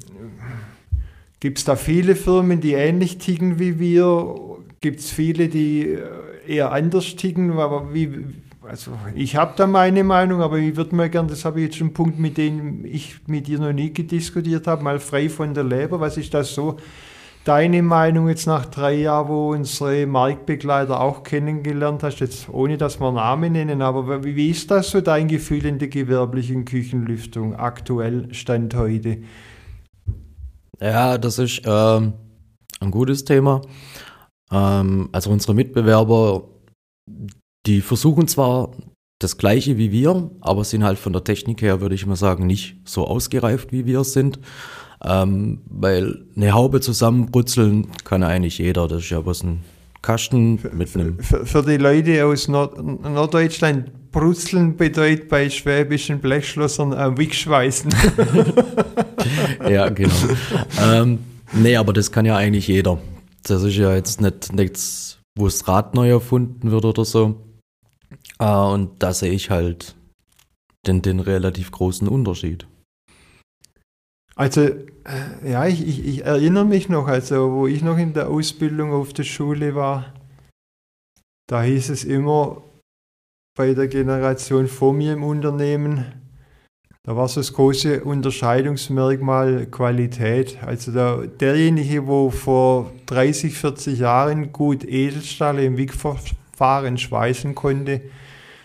[1.40, 4.36] Gibt es da viele Firmen, die ähnlich ticken wie wir?
[4.82, 5.98] Gibt es viele, die
[6.46, 7.56] eher anders ticken?
[7.94, 8.26] Wie,
[8.62, 11.78] also ich habe da meine Meinung, aber ich würde mal gerne, das habe ich jetzt
[11.78, 15.54] schon einen Punkt, mit dem ich mit dir noch nie diskutiert habe, mal frei von
[15.54, 16.02] der Leber.
[16.02, 16.76] Was ist das so?
[17.46, 23.00] Deine Meinung jetzt nach drei Jahren, wo unsere Marktbegleiter auch kennengelernt hast, jetzt ohne dass
[23.00, 28.34] wir Namen nennen, aber wie, ist das so dein Gefühl in der gewerblichen Küchenlüftung aktuell,
[28.34, 29.20] Stand heute?
[30.82, 32.14] Ja, das ist ähm,
[32.82, 33.62] ein gutes Thema.
[34.52, 36.44] Ähm, also unsere Mitbewerber,
[37.66, 38.72] die versuchen zwar
[39.20, 42.48] das gleiche wie wir, aber sind halt von der Technik her, würde ich mal sagen,
[42.48, 44.40] nicht so ausgereift wie wir sind.
[45.04, 48.88] Ähm, weil eine Haube zusammenbrutzeln kann eigentlich jeder.
[48.88, 49.62] Das ist ja was ein
[50.02, 51.20] Kasten mit einem.
[51.20, 57.94] Für, für die Leute aus Nord Norddeutschland, Brutzeln bedeutet bei schwäbischen Blechschlossern äh, Wegschweißen.
[59.70, 60.14] ja, genau.
[60.82, 61.20] ähm,
[61.54, 63.00] nee, aber das kann ja eigentlich jeder.
[63.44, 67.36] Das ist ja jetzt nicht nichts, wo das Rad neu erfunden wird oder so.
[68.40, 69.96] Äh, und da sehe ich halt
[70.88, 72.68] den, den relativ großen Unterschied.
[74.40, 78.30] Also, äh, ja, ich, ich, ich, erinnere mich noch, also wo ich noch in der
[78.30, 80.14] Ausbildung auf der Schule war,
[81.48, 82.64] da hieß es immer
[83.58, 86.06] bei der Generation vor mir im Unternehmen,
[87.04, 90.58] da war so das große Unterscheidungsmerkmal Qualität.
[90.64, 98.04] Also der, derjenige, wo vor 30, 40 Jahren gut Edelstahl im Wigverfahren schweißen konnte,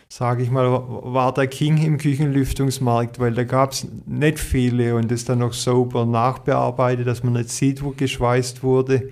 [0.08, 5.10] sage ich mal, war der King im Küchenlüftungsmarkt, weil da gab es nicht viele und
[5.10, 9.10] das dann noch sauber nachbearbeitet, dass man nicht sieht, wo geschweißt wurde.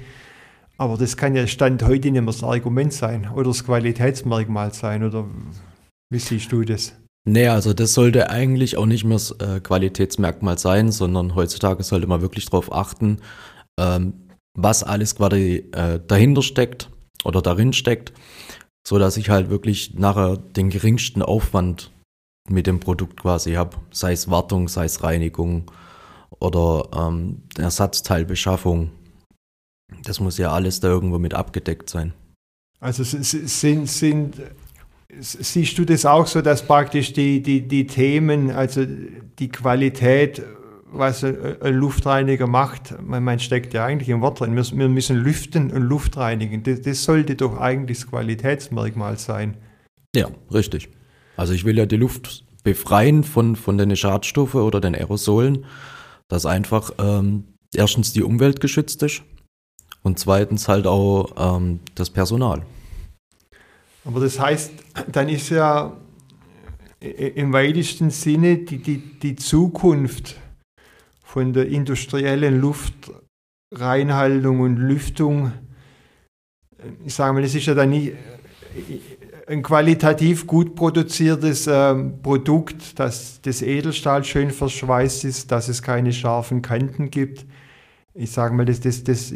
[0.78, 5.04] Aber das kann ja Stand heute nicht mehr das Argument sein oder das Qualitätsmerkmal sein,
[5.04, 5.26] oder
[6.10, 6.94] wie siehst du das?
[7.24, 12.08] Nee, also das sollte eigentlich auch nicht mehr das äh, Qualitätsmerkmal sein, sondern heutzutage sollte
[12.08, 13.18] man wirklich darauf achten,
[13.78, 14.14] ähm,
[14.54, 16.90] was alles quasi äh, dahinter steckt
[17.24, 18.12] oder darin steckt
[18.86, 21.92] so dass ich halt wirklich nachher den geringsten Aufwand
[22.48, 25.70] mit dem Produkt quasi habe, sei es Wartung, sei es Reinigung
[26.40, 28.90] oder ähm, Ersatzteilbeschaffung.
[30.04, 32.14] Das muss ja alles da irgendwo mit abgedeckt sein.
[32.80, 34.42] Also sind, sind,
[35.20, 40.42] siehst du das auch so, dass praktisch die, die, die Themen, also die Qualität
[40.92, 45.82] was ein Luftreiniger macht, man steckt ja eigentlich im Wort drin, wir, müssen lüften und
[45.82, 46.62] Luft reinigen.
[46.62, 49.56] Das, das, sollte doch eigentlich das Qualitätsmerkmal sein.
[50.14, 50.90] Ja, richtig.
[51.36, 55.64] Also ich will ja die Luft befreien von, von den Schadstoffen oder den Aerosolen,
[56.28, 59.22] dass einfach ähm, erstens die Umwelt geschützt ist
[60.02, 62.62] und zweitens halt auch ähm, das Personal.
[64.04, 64.72] Aber das heißt,
[65.10, 65.96] dann ist ja
[67.00, 70.36] im weitesten Sinne die, die, die Zukunft
[71.32, 75.52] von der industriellen Luftreinhaltung und Lüftung,
[77.06, 78.12] ich sage mal, das ist ja dann nicht
[79.46, 86.12] ein qualitativ gut produziertes äh, Produkt, dass das Edelstahl schön verschweißt ist, dass es keine
[86.12, 87.46] scharfen Kanten gibt.
[88.12, 89.32] Ich sage mal, das, das, das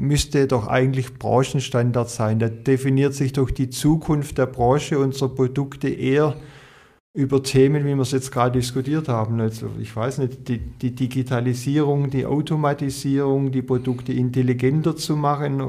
[0.00, 2.40] müsste doch eigentlich Branchenstandard sein.
[2.40, 6.34] Da definiert sich doch die Zukunft der Branche unserer Produkte eher
[7.14, 9.40] über Themen, wie wir es jetzt gerade diskutiert haben.
[9.40, 15.62] Also ich weiß nicht, die, die, Digitalisierung, die Automatisierung, die Produkte intelligenter zu machen,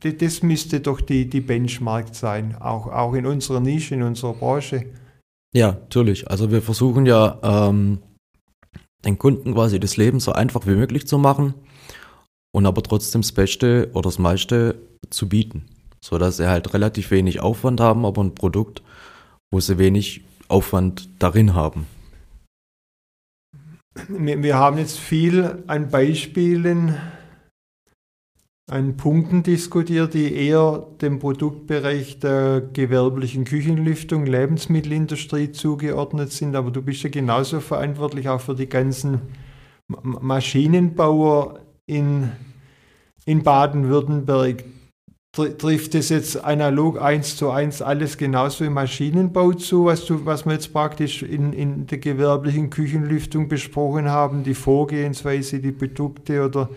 [0.00, 4.86] das müsste doch die, die Benchmark sein, auch, auch in unserer Nische, in unserer Branche.
[5.54, 6.30] Ja, natürlich.
[6.30, 7.98] Also wir versuchen ja ähm,
[9.04, 11.54] den Kunden quasi das Leben so einfach wie möglich zu machen
[12.52, 15.66] und aber trotzdem das Beste oder das meiste zu bieten,
[16.02, 18.82] sodass sie halt relativ wenig Aufwand haben, aber ein Produkt
[19.50, 21.86] wo sie wenig Aufwand darin haben.
[24.08, 26.96] Wir, haben jetzt viel an Beispielen
[28.68, 36.56] an Punkten diskutiert, die eher dem Produktbereich der gewerblichen Küchenlüftung, Lebensmittelindustrie zugeordnet sind.
[36.56, 39.20] Aber du bist ja genauso verantwortlich auch für die ganzen
[39.88, 42.32] Maschinenbauer in,
[43.24, 44.64] in Baden-Württemberg.
[45.36, 50.46] Trifft das jetzt analog eins zu eins alles genauso im Maschinenbau zu, was, du, was
[50.46, 56.70] wir jetzt praktisch in, in der gewerblichen Küchenlüftung besprochen haben, die Vorgehensweise, die Produkte oder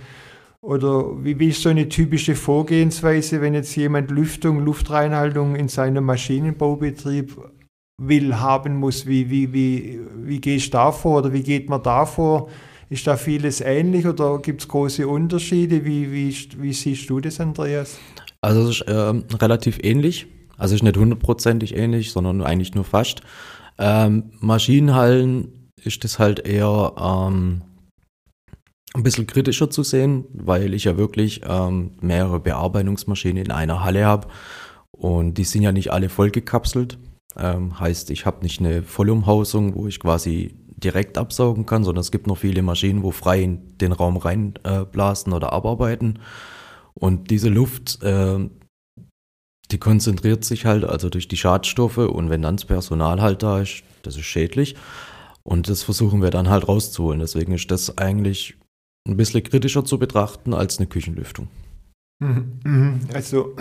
[0.62, 6.04] oder wie, wie ist so eine typische Vorgehensweise, wenn jetzt jemand Lüftung, Luftreinhaltung in seinem
[6.04, 7.38] Maschinenbaubetrieb
[7.98, 9.06] will, haben muss?
[9.06, 12.50] Wie, wie, wie, wie gehst du da vor oder wie geht man da vor?
[12.90, 15.86] Ist da vieles ähnlich oder gibt es große Unterschiede?
[15.86, 17.98] Wie, wie, wie siehst du das, Andreas?
[18.42, 20.28] Also es ist äh, relativ ähnlich.
[20.58, 23.22] Also ist nicht hundertprozentig ähnlich, sondern eigentlich nur fast.
[23.78, 27.62] Ähm, Maschinenhallen ist das halt eher ähm,
[28.94, 34.06] ein bisschen kritischer zu sehen, weil ich ja wirklich ähm, mehrere Bearbeitungsmaschinen in einer Halle
[34.06, 34.28] habe
[34.92, 36.98] und die sind ja nicht alle vollgekapselt.
[37.38, 42.12] Ähm, heißt, ich habe nicht eine Vollumhausung, wo ich quasi direkt absaugen kann, sondern es
[42.12, 46.20] gibt noch viele Maschinen, wo frei in den Raum reinblasen äh, oder abarbeiten.
[47.00, 48.50] Und diese Luft, äh,
[49.72, 53.62] die konzentriert sich halt also durch die Schadstoffe und wenn dann das Personal halt da
[53.62, 54.76] ist, das ist schädlich.
[55.44, 57.20] Und das versuchen wir dann halt rauszuholen.
[57.20, 58.56] Deswegen ist das eigentlich
[59.08, 61.48] ein bisschen kritischer zu betrachten als eine Küchenlüftung.
[62.20, 63.00] Mhm, mhm.
[63.14, 63.56] Also,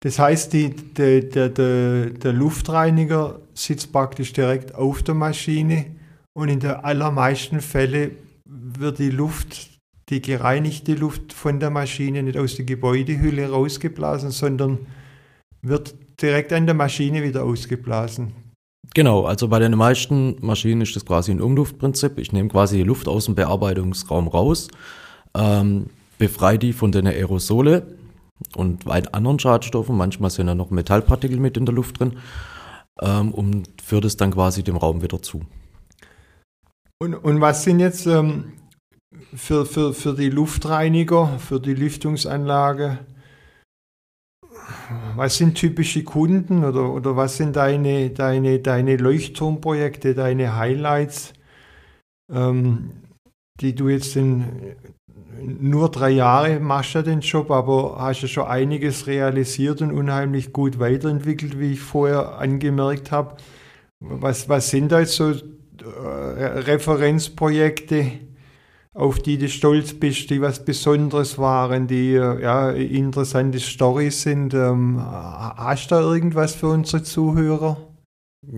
[0.00, 5.86] das heißt, die, der, der, der, der Luftreiniger sitzt praktisch direkt auf der Maschine
[6.34, 8.12] und in den allermeisten Fällen
[8.44, 9.75] wird die Luft,
[10.08, 14.78] die gereinigte Luft von der Maschine nicht aus der Gebäudehülle rausgeblasen, sondern
[15.62, 18.32] wird direkt an der Maschine wieder ausgeblasen.
[18.94, 22.18] Genau, also bei den meisten Maschinen ist das quasi ein Umluftprinzip.
[22.18, 24.68] Ich nehme quasi die Luft aus dem Bearbeitungsraum raus,
[25.36, 27.96] ähm, befreie die von den Aerosole
[28.54, 29.96] und anderen Schadstoffen.
[29.96, 32.16] Manchmal sind ja noch Metallpartikel mit in der Luft drin
[33.02, 35.42] ähm, und führt es dann quasi dem Raum wieder zu.
[36.98, 38.52] Und, und was sind jetzt ähm,
[39.34, 42.98] für, für, für die Luftreiniger, für die Lüftungsanlage
[45.14, 51.32] was sind typische Kunden oder, oder was sind deine, deine, deine Leuchtturmprojekte, deine Highlights,
[52.32, 52.90] ähm,
[53.60, 54.76] die du jetzt in
[55.38, 60.52] nur drei Jahre machst ja den Job, aber hast ja schon einiges realisiert und unheimlich
[60.52, 63.36] gut weiterentwickelt, wie ich vorher angemerkt habe.
[64.00, 68.12] Was, was sind da jetzt so äh, Referenzprojekte?
[68.96, 74.54] Auf die du stolz bist, die was Besonderes waren, die ja, interessante Storys sind.
[74.54, 77.76] Ähm, hast du da irgendwas für unsere Zuhörer?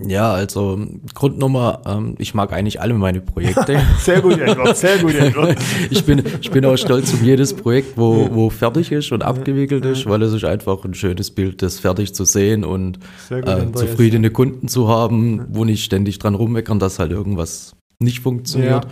[0.05, 0.79] Ja, also
[1.15, 3.81] Grundnummer, ähm, ich mag eigentlich alle meine Projekte.
[3.99, 5.57] sehr gut, Edward, sehr gut, Edward.
[5.89, 9.83] ich, bin, ich bin auch stolz um jedes Projekt, wo, wo fertig ist und abgewickelt
[9.85, 12.99] ist, weil es ist einfach ein schönes Bild, das fertig zu sehen und
[13.29, 18.19] gut, äh, zufriedene Kunden zu haben, wo nicht ständig dran rummeckern, dass halt irgendwas nicht
[18.19, 18.85] funktioniert.
[18.85, 18.91] Ja.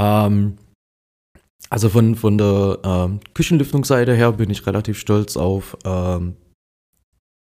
[0.00, 0.56] Ähm,
[1.68, 6.36] also von, von der ähm, Küchenlüftungsseite her bin ich relativ stolz auf ähm,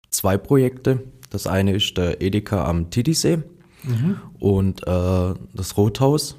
[0.09, 1.03] zwei Projekte.
[1.29, 3.43] Das eine ist der Edeka am Titisee
[3.83, 4.19] mhm.
[4.39, 6.35] und äh, das Rothaus.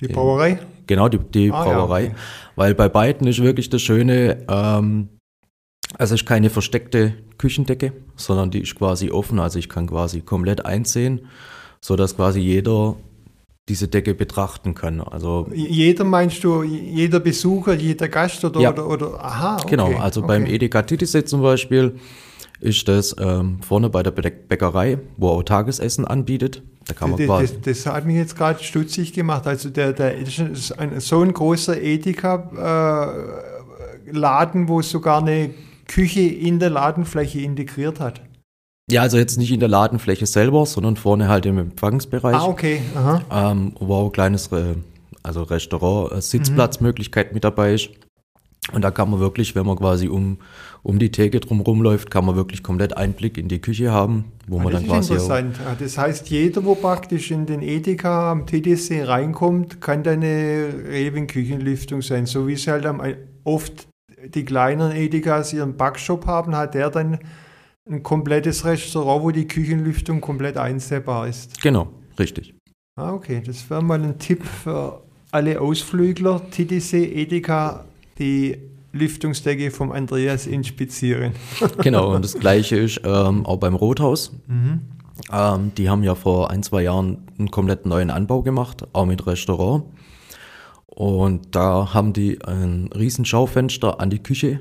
[0.00, 0.60] Die Brauerei?
[0.86, 2.02] Genau, die, die ah, Brauerei.
[2.02, 2.18] Ja, okay.
[2.56, 5.08] Weil bei beiden ist wirklich das Schöne, ähm,
[5.96, 9.38] also es ist keine versteckte Küchendecke, sondern die ist quasi offen.
[9.40, 11.28] Also ich kann quasi komplett einsehen,
[11.80, 12.96] sodass quasi jeder
[13.68, 15.00] diese Decke betrachten kann.
[15.00, 18.72] Also jeder meinst du, jeder Besucher, jeder Gast oder, ja.
[18.72, 20.28] oder, oder aha, okay, Genau, also okay.
[20.28, 21.96] beim Edeka Titisee zum Beispiel
[22.60, 26.62] ist das ähm, vorne bei der Bäckerei, wo er auch Tagesessen anbietet.
[26.86, 29.46] Da kann man das, quasi das, das hat mich jetzt gerade stutzig gemacht.
[29.46, 35.54] Also der, der ist ein, so ein großer Edeka-Laden, äh, wo es sogar eine
[35.86, 38.20] Küche in der Ladenfläche integriert hat.
[38.94, 42.36] Ja, also jetzt nicht in der Ladenfläche selber, sondern vorne halt im Empfangsbereich.
[42.36, 42.80] Ah, okay.
[42.94, 43.50] Aha.
[43.50, 44.76] Ähm, wo auch ein kleines äh,
[45.24, 47.34] also Restaurant, äh, Sitzplatzmöglichkeit mhm.
[47.34, 47.90] mit dabei ist.
[48.72, 50.38] Und da kann man wirklich, wenn man quasi um,
[50.84, 54.60] um die Theke drumherum läuft, kann man wirklich komplett Einblick in die Küche haben, wo
[54.60, 55.14] ah, man dann quasi.
[55.14, 55.56] Interessant.
[55.66, 60.72] Ah, das heißt, jeder, wo praktisch in den Edeka am TDC reinkommt, kann da eine
[60.88, 62.26] Reven-Küchenlüftung sein.
[62.26, 63.02] So wie es halt am,
[63.42, 63.88] oft
[64.24, 67.18] die kleinen Edekas ihren Backshop haben, hat der dann
[67.88, 71.60] ein komplettes Restaurant, wo die Küchenlüftung komplett einsehbar ist.
[71.62, 72.54] Genau, richtig.
[72.96, 76.40] Ah, okay, das wäre mal ein Tipp für alle Ausflügler.
[76.50, 77.84] TTC Edeka,
[78.18, 78.56] die
[78.92, 81.32] Lüftungsdecke vom Andreas inspizieren.
[81.82, 84.32] genau, und das gleiche ist ähm, auch beim Rothaus.
[84.46, 84.80] Mhm.
[85.32, 89.26] Ähm, die haben ja vor ein, zwei Jahren einen komplett neuen Anbau gemacht, auch mit
[89.26, 89.84] Restaurant.
[90.86, 94.60] Und da haben die ein riesen Schaufenster an die Küche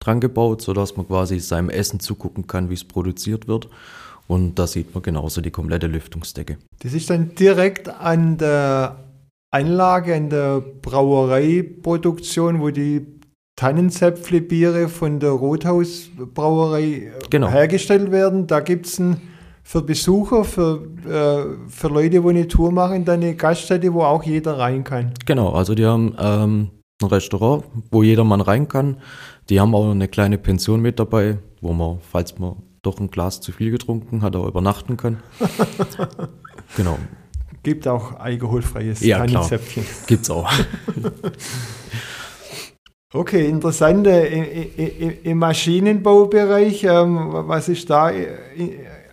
[0.00, 3.68] dran gebaut, sodass man quasi seinem Essen zugucken kann, wie es produziert wird.
[4.26, 6.58] Und da sieht man genauso die komplette Lüftungsdecke.
[6.80, 9.04] Das ist dann direkt an der
[9.50, 13.06] Anlage, an der Brauereiproduktion, wo die
[13.56, 17.48] Tannenzäpfle-Biere von der Rothausbrauerei Genau.
[17.48, 18.46] hergestellt werden.
[18.46, 19.02] Da gibt es
[19.64, 24.22] für Besucher, für, äh, für Leute, die eine Tour machen, dann eine Gaststätte, wo auch
[24.22, 25.12] jeder rein kann.
[25.26, 26.70] Genau, also die haben ähm,
[27.02, 28.98] ein Restaurant, wo jedermann rein kann.
[29.50, 33.40] Die haben auch eine kleine Pension mit dabei, wo man, falls man doch ein Glas
[33.40, 35.18] zu viel getrunken hat, auch übernachten kann.
[36.76, 36.98] genau,
[37.62, 39.42] Gibt auch alkoholfreies Ja, klar.
[39.48, 39.84] Tannenzäpfchen.
[40.06, 40.50] gibt's auch.
[43.14, 44.06] Okay, interessant.
[44.06, 48.26] äh, i- i- i- Im Maschinenbaubereich, ähm, was ist da äh,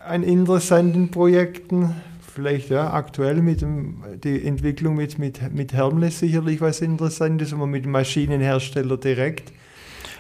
[0.05, 1.95] an interessanten Projekten?
[2.19, 7.65] Vielleicht ja, aktuell mit dem, die Entwicklung mit, mit, mit Hermles sicherlich was Interessantes, wir
[7.67, 9.53] mit dem Maschinenhersteller direkt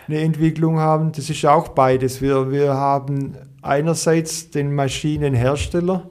[0.07, 1.11] eine Entwicklung haben.
[1.11, 2.21] Das ist auch beides.
[2.21, 6.09] Wir, wir haben einerseits den Maschinenhersteller,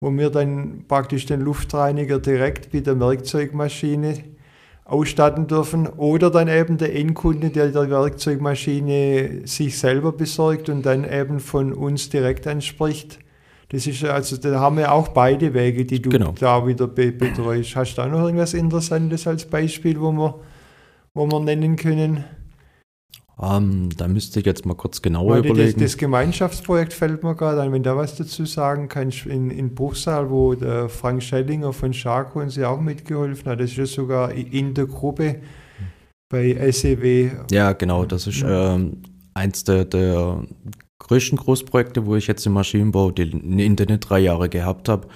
[0.00, 4.24] wo wir dann praktisch den Luftreiniger direkt mit der Werkzeugmaschine
[4.84, 11.04] ausstatten dürfen oder dann eben der Endkunde, der die Werkzeugmaschine sich selber besorgt und dann
[11.10, 13.18] eben von uns direkt anspricht.
[13.70, 16.32] Das ist also, da haben wir auch beide Wege, die du Genau.
[16.38, 17.74] da wieder be betreust.
[17.74, 20.38] Hast du da noch irgendwas Interessantes als Beispiel, wo wir,
[21.14, 22.24] wo wir nennen können?
[23.40, 25.80] Ähm, da müsste ich jetzt mal kurz genauer Weil das, überlegen.
[25.80, 30.30] das Gemeinschaftsprojekt fällt mir gerade ein, wenn da was dazu sagen kannst, in, in Bruchsal,
[30.30, 34.32] wo der Frank Schellinger von Scharko uns ja auch mitgeholfen hat, das ist ja sogar
[34.32, 35.42] in der Gruppe
[36.30, 37.30] bei SEW.
[37.50, 39.02] Ja, genau, das ist ähm,
[39.34, 40.42] eins der, der
[40.98, 45.08] größten Großprojekte, wo ich jetzt im Maschinenbau die, in den drei Jahre gehabt habe.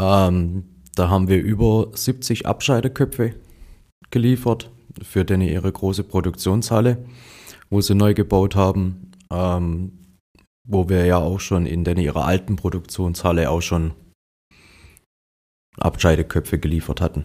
[0.00, 0.64] Ähm,
[0.94, 3.34] da haben wir über 70 Abscheideköpfe
[4.10, 4.70] geliefert
[5.00, 6.98] für denen ihre große Produktionshalle,
[7.72, 9.98] wo sie neu gebaut haben, ähm,
[10.68, 13.94] wo wir ja auch schon in den ihrer alten Produktionshalle auch schon
[15.78, 17.24] Abscheideköpfe geliefert hatten.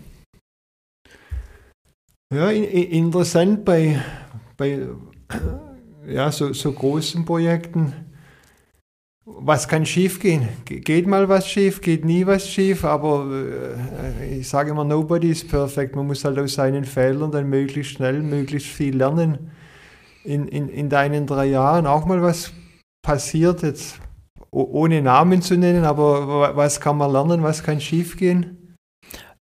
[2.33, 4.01] Ja, in, in, interessant bei,
[4.55, 4.87] bei
[6.07, 7.93] ja, so, so großen Projekten.
[9.25, 10.47] Was kann schief gehen?
[10.63, 13.75] Ge- Geht mal was schief, geht nie was schief, aber
[14.21, 15.97] äh, ich sage immer, nobody is perfect.
[15.97, 19.51] Man muss halt aus seinen Fehlern dann möglichst schnell, möglichst viel lernen.
[20.27, 22.51] In, in, in deinen drei Jahren auch mal was
[23.01, 23.99] passiert, jetzt
[24.51, 28.75] ohne Namen zu nennen, aber wa- was kann man lernen, was kann schief gehen?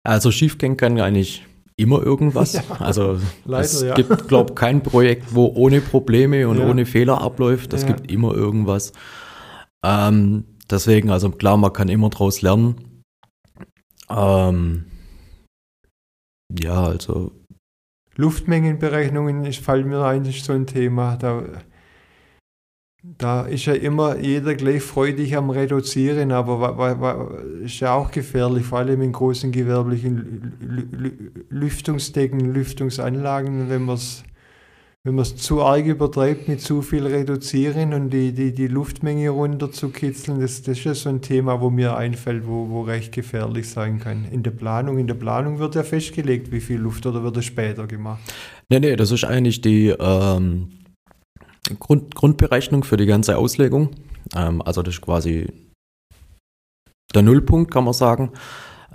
[0.09, 2.53] Also schiefgehen kann eigentlich immer irgendwas.
[2.71, 3.95] Ja, also leider, es ja.
[3.95, 6.67] gibt, glaube ich, kein Projekt, wo ohne Probleme und Ja.
[6.67, 7.75] ohne Fehler abläuft.
[7.75, 8.93] Es gibt immer irgendwas.
[9.85, 13.03] Ähm, deswegen, also klar, man kann immer draus lernen.
[14.09, 14.87] Ähm,
[16.59, 17.33] ja, also
[18.21, 21.17] Luftmengenberechnungen ist, fällt mir ein, ist so ein Thema.
[21.17, 21.43] Da,
[23.03, 28.79] da ist ja immer jeder gleich freudig am Reduzieren, aber ist ja auch gefährlich, vor
[28.81, 34.23] allem in großen gewerblichen Lü- Lü- Lüftungsdecken, Lüftungsanlagen, wenn man es
[35.03, 39.31] wenn man es zu arg übertreibt mit zu viel Reduzieren und die, die, die Luftmenge
[39.31, 43.71] runterzukitzeln, das, das ist ja so ein Thema, wo mir einfällt, wo, wo recht gefährlich
[43.71, 44.27] sein kann.
[44.31, 47.47] In der Planung, in der Planung wird ja festgelegt, wie viel Luft oder wird es
[47.47, 48.21] später gemacht.
[48.69, 50.69] Nee, nee, das ist eigentlich die ähm,
[51.79, 53.91] Grund, Grundberechnung für die ganze Auslegung.
[54.37, 55.47] Ähm, also das ist quasi
[57.15, 58.33] der Nullpunkt, kann man sagen.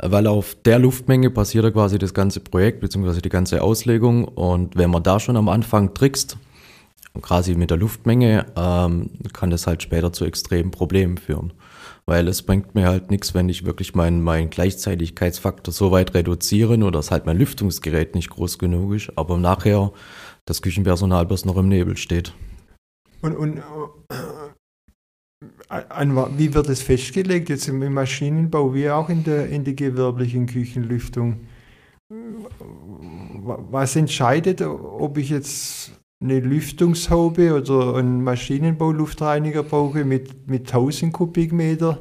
[0.02, 3.22] Weil auf der Luftmenge passiert ja quasi das ganze Projekt bzw.
[3.22, 4.26] die ganze Auslegung.
[4.26, 6.38] Und wenn man da schon am Anfang trickst,
[7.22, 11.54] quasi mit der Luftmenge, ähm, kann das halt später zu extremen Problemen führen.
[12.06, 16.78] Weil es bringt mir halt nichts, wenn ich wirklich meinen mein Gleichzeitigkeitsfaktor so weit reduziere
[16.78, 19.92] oder dass halt mein Lüftungsgerät nicht groß genug ist, aber nachher
[20.46, 22.34] das Küchenpersonal bloß noch im Nebel steht.
[23.22, 23.62] Und, und
[25.70, 30.46] an, wie wird es festgelegt, jetzt im Maschinenbau wie auch in der, in der gewerblichen
[30.46, 31.42] Küchenlüftung?
[32.10, 41.12] Wa- Was entscheidet, ob ich jetzt eine Lüftungshaube oder einen Maschinenbauluftreiniger brauche mit, mit 1000
[41.14, 42.00] Kubikmeter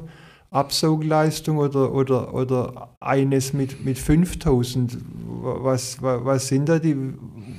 [0.51, 4.97] Absaugleistung oder, oder, oder eines mit, mit 5000?
[5.41, 6.95] Was, was, was sind da die,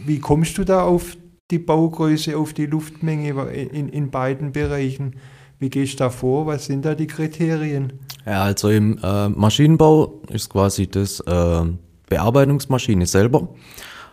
[0.06, 1.16] wie kommst du da auf
[1.50, 5.16] die Baugröße, auf die Luftmenge in, in beiden Bereichen?
[5.58, 6.46] Wie gehst du da vor?
[6.46, 7.94] Was sind da die Kriterien?
[8.26, 11.64] Ja, also im äh, Maschinenbau ist quasi das äh,
[12.08, 13.48] Bearbeitungsmaschine selber.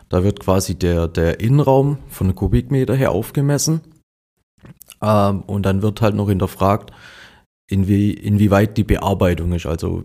[0.09, 3.81] Da wird quasi der, der Innenraum von einem Kubikmeter her aufgemessen.
[5.01, 6.91] Ähm, und dann wird halt noch hinterfragt,
[7.67, 9.65] inwie, inwieweit die Bearbeitung ist.
[9.65, 10.03] Also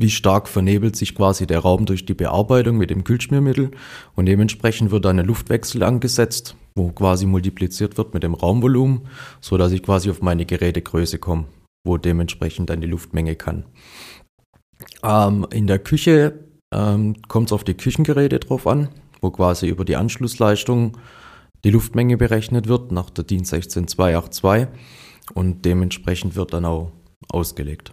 [0.00, 3.70] wie stark vernebelt sich quasi der Raum durch die Bearbeitung mit dem Kühlschmiermittel
[4.14, 9.02] und dementsprechend wird dann ein Luftwechsel angesetzt, wo quasi multipliziert wird mit dem Raumvolumen,
[9.40, 11.46] so dass ich quasi auf meine Gerätegröße komme,
[11.84, 13.64] wo dementsprechend dann die Luftmenge kann.
[15.02, 16.40] Ähm, in der Küche
[16.72, 18.88] ähm, kommt es auf die Küchengeräte drauf an,
[19.20, 20.96] wo quasi über die Anschlussleistung
[21.64, 24.68] die Luftmenge berechnet wird nach der DIN 16282
[25.34, 26.92] und dementsprechend wird dann auch
[27.28, 27.92] ausgelegt.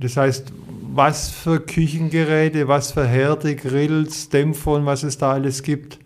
[0.00, 0.52] Das heißt,
[0.94, 5.98] was für Küchengeräte, was für Herde, Grills, Dämpfer und was es da alles gibt,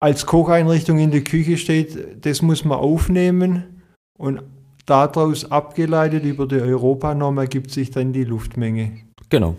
[0.00, 3.82] als Kocheinrichtung in der Küche steht, das muss man aufnehmen
[4.18, 4.42] und
[4.84, 8.92] daraus abgeleitet über die Europanorm ergibt sich dann die Luftmenge.
[9.28, 9.56] Genau.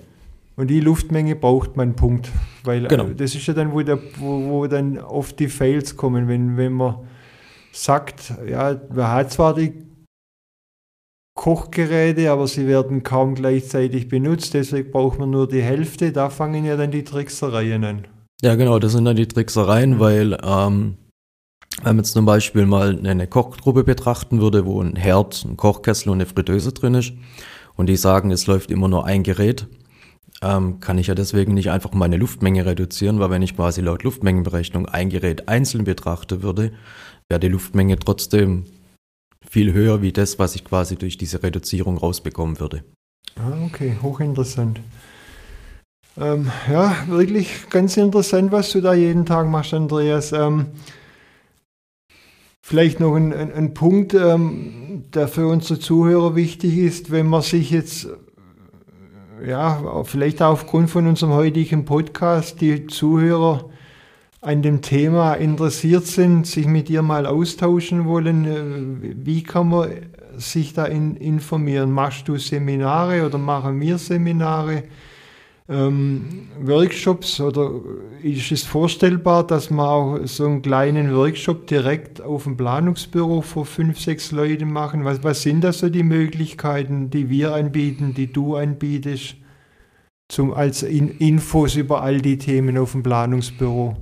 [0.55, 2.31] Und die Luftmenge braucht man, Punkt.
[2.63, 3.05] Weil äh, genau.
[3.05, 6.73] das ist ja dann, wo, der, wo, wo dann oft die Fails kommen, wenn, wenn
[6.73, 7.07] man
[7.71, 9.73] sagt, ja, man hat zwar die
[11.35, 16.65] Kochgeräte, aber sie werden kaum gleichzeitig benutzt, deswegen braucht man nur die Hälfte, da fangen
[16.65, 18.07] ja dann die Tricksereien an.
[18.41, 19.99] Ja, genau, das sind dann die Tricksereien, mhm.
[19.99, 20.97] weil ähm,
[21.83, 26.09] wenn man jetzt zum Beispiel mal eine Kochgruppe betrachten würde, wo ein Herd, ein Kochkessel
[26.09, 27.13] und eine Fritteuse drin ist
[27.75, 29.67] und die sagen, es läuft immer nur ein Gerät,
[30.41, 34.03] ähm, kann ich ja deswegen nicht einfach meine Luftmenge reduzieren, weil wenn ich quasi laut
[34.03, 36.73] Luftmengenberechnung ein Gerät einzeln betrachten würde,
[37.29, 38.65] wäre die Luftmenge trotzdem
[39.47, 42.83] viel höher wie das, was ich quasi durch diese Reduzierung rausbekommen würde.
[43.35, 44.79] Ah, okay, hochinteressant.
[46.19, 50.31] Ähm, ja, wirklich ganz interessant, was du da jeden Tag machst, Andreas.
[50.31, 50.65] Ähm,
[52.59, 57.43] vielleicht noch ein, ein, ein Punkt, ähm, der für unsere Zuhörer wichtig ist, wenn man
[57.43, 58.07] sich jetzt,
[59.45, 63.69] ja, vielleicht aufgrund von unserem heutigen Podcast, die Zuhörer
[64.41, 69.91] an dem Thema interessiert sind, sich mit dir mal austauschen wollen, äh, wie kann man
[70.37, 71.91] sich da in, informieren?
[71.91, 74.83] Machst du Seminare oder machen wir Seminare?
[75.69, 77.71] Ähm, Workshops oder
[78.23, 83.65] ist es vorstellbar, dass man auch so einen kleinen Workshop direkt auf dem Planungsbüro vor
[83.65, 85.03] fünf, sechs Leuten machen?
[85.03, 89.35] Was, was sind da so die Möglichkeiten, die wir anbieten, die du anbietest,
[90.29, 93.97] zum, als in, Infos über all die Themen auf dem Planungsbüro?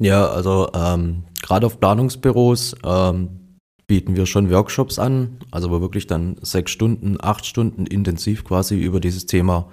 [0.00, 6.08] Ja, also ähm, gerade auf Planungsbüros ähm, bieten wir schon Workshops an, also wo wirklich
[6.08, 9.70] dann sechs Stunden, acht Stunden intensiv quasi über dieses Thema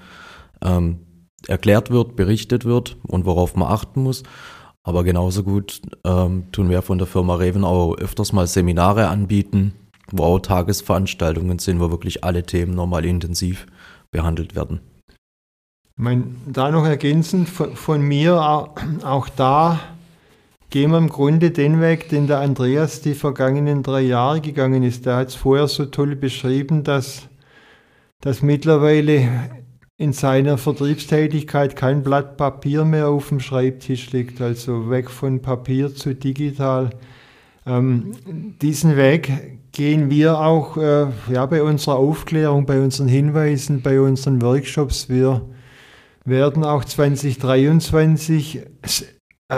[0.63, 0.99] ähm,
[1.47, 4.23] erklärt wird, berichtet wird und worauf man achten muss.
[4.83, 9.73] Aber genauso gut ähm, tun wir von der Firma Reven auch öfters mal Seminare anbieten,
[10.11, 13.65] wo auch Tagesveranstaltungen sind, wo wirklich alle Themen nochmal intensiv
[14.11, 14.81] behandelt werden.
[15.95, 19.79] Ich meine, da noch ergänzend von, von mir, auch da
[20.69, 25.05] gehen wir im Grunde den Weg, den der Andreas die vergangenen drei Jahre gegangen ist.
[25.05, 27.29] Der hat es vorher so toll beschrieben, dass,
[28.21, 29.29] dass mittlerweile
[29.97, 35.93] in seiner Vertriebstätigkeit kein Blatt Papier mehr auf dem Schreibtisch liegt, also weg von Papier
[35.93, 36.89] zu digital.
[37.65, 38.13] Ähm,
[38.61, 44.41] diesen Weg gehen wir auch äh, ja, bei unserer Aufklärung, bei unseren Hinweisen, bei unseren
[44.41, 45.09] Workshops.
[45.09, 45.47] Wir
[46.25, 48.61] werden auch 2023
[49.49, 49.55] äh,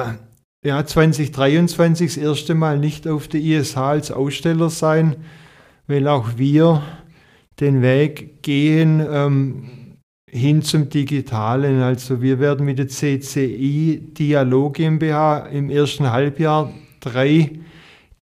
[0.65, 5.15] ja, 2023 das erste Mal nicht auf der ISH als Aussteller sein,
[5.88, 6.81] weil auch wir
[7.59, 9.69] den Weg gehen ähm,
[10.36, 11.81] hin zum Digitalen.
[11.81, 17.51] Also wir werden mit der CCI Dialog GmbH im ersten Halbjahr drei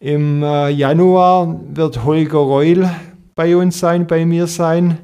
[0.00, 2.90] Im äh, Januar wird Holger Reul
[3.36, 4.98] bei uns sein, bei mir sein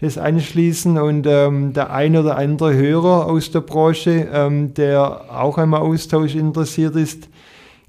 [0.00, 5.58] das anschließen und ähm, der ein oder andere Hörer aus der Branche, ähm, der auch
[5.58, 7.28] einmal Austausch interessiert ist,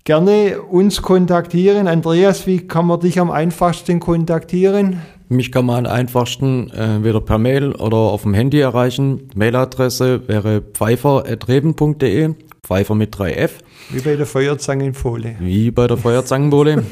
[0.03, 1.87] gerne uns kontaktieren.
[1.87, 5.01] Andreas, wie kann man dich am einfachsten kontaktieren?
[5.29, 9.29] Mich kann man am einfachsten äh, entweder per Mail oder auf dem Handy erreichen.
[9.33, 13.51] Mailadresse wäre pfeifer.reben.de, Pfeifer mit 3F.
[13.89, 15.35] Wie bei der Feuerzangenbowle.
[15.39, 16.83] Wie bei der Feuerzangenbowle.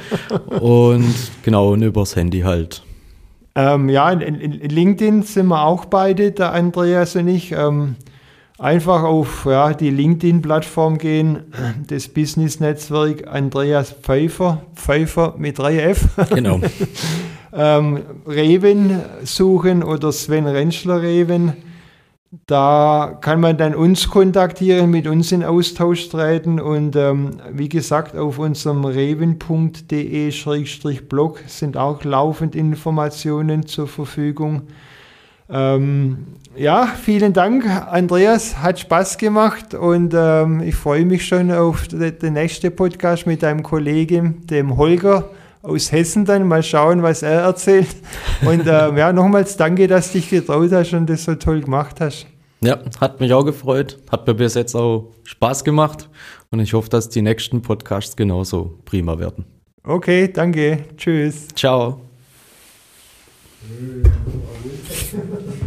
[0.60, 2.82] und genau, und übers Handy halt.
[3.56, 7.52] Ähm, ja, in, in, LinkedIn sind wir auch beide, der Andreas und ich.
[7.52, 7.96] Ähm,
[8.58, 11.52] einfach auf ja, die LinkedIn-Plattform gehen,
[11.88, 15.98] das Business-Netzwerk Andreas Pfeiffer, Pfeiffer mit 3F.
[16.34, 16.60] Genau.
[17.54, 21.54] ähm, Reven suchen oder Sven Rentschler Reven.
[22.44, 28.16] Da kann man dann uns kontaktieren, mit uns in Austausch treten und ähm, wie gesagt,
[28.16, 29.88] auf unserem reven.de-blog
[31.46, 34.62] sind auch laufend Informationen zur Verfügung.
[35.48, 36.26] Ähm,
[36.56, 42.32] ja, vielen Dank, Andreas, hat Spaß gemacht und ähm, ich freue mich schon auf den
[42.32, 45.30] nächsten Podcast mit deinem Kollegen, dem Holger
[45.66, 46.46] aus Hessen dann.
[46.46, 47.88] Mal schauen, was er erzählt.
[48.44, 52.00] Und äh, ja, nochmals danke, dass du dich getraut hast und das so toll gemacht
[52.00, 52.26] hast.
[52.60, 53.98] Ja, hat mich auch gefreut.
[54.10, 56.08] Hat mir bis jetzt auch Spaß gemacht.
[56.50, 59.44] Und ich hoffe, dass die nächsten Podcasts genauso prima werden.
[59.82, 60.84] Okay, danke.
[60.96, 61.48] Tschüss.
[61.54, 62.00] Ciao.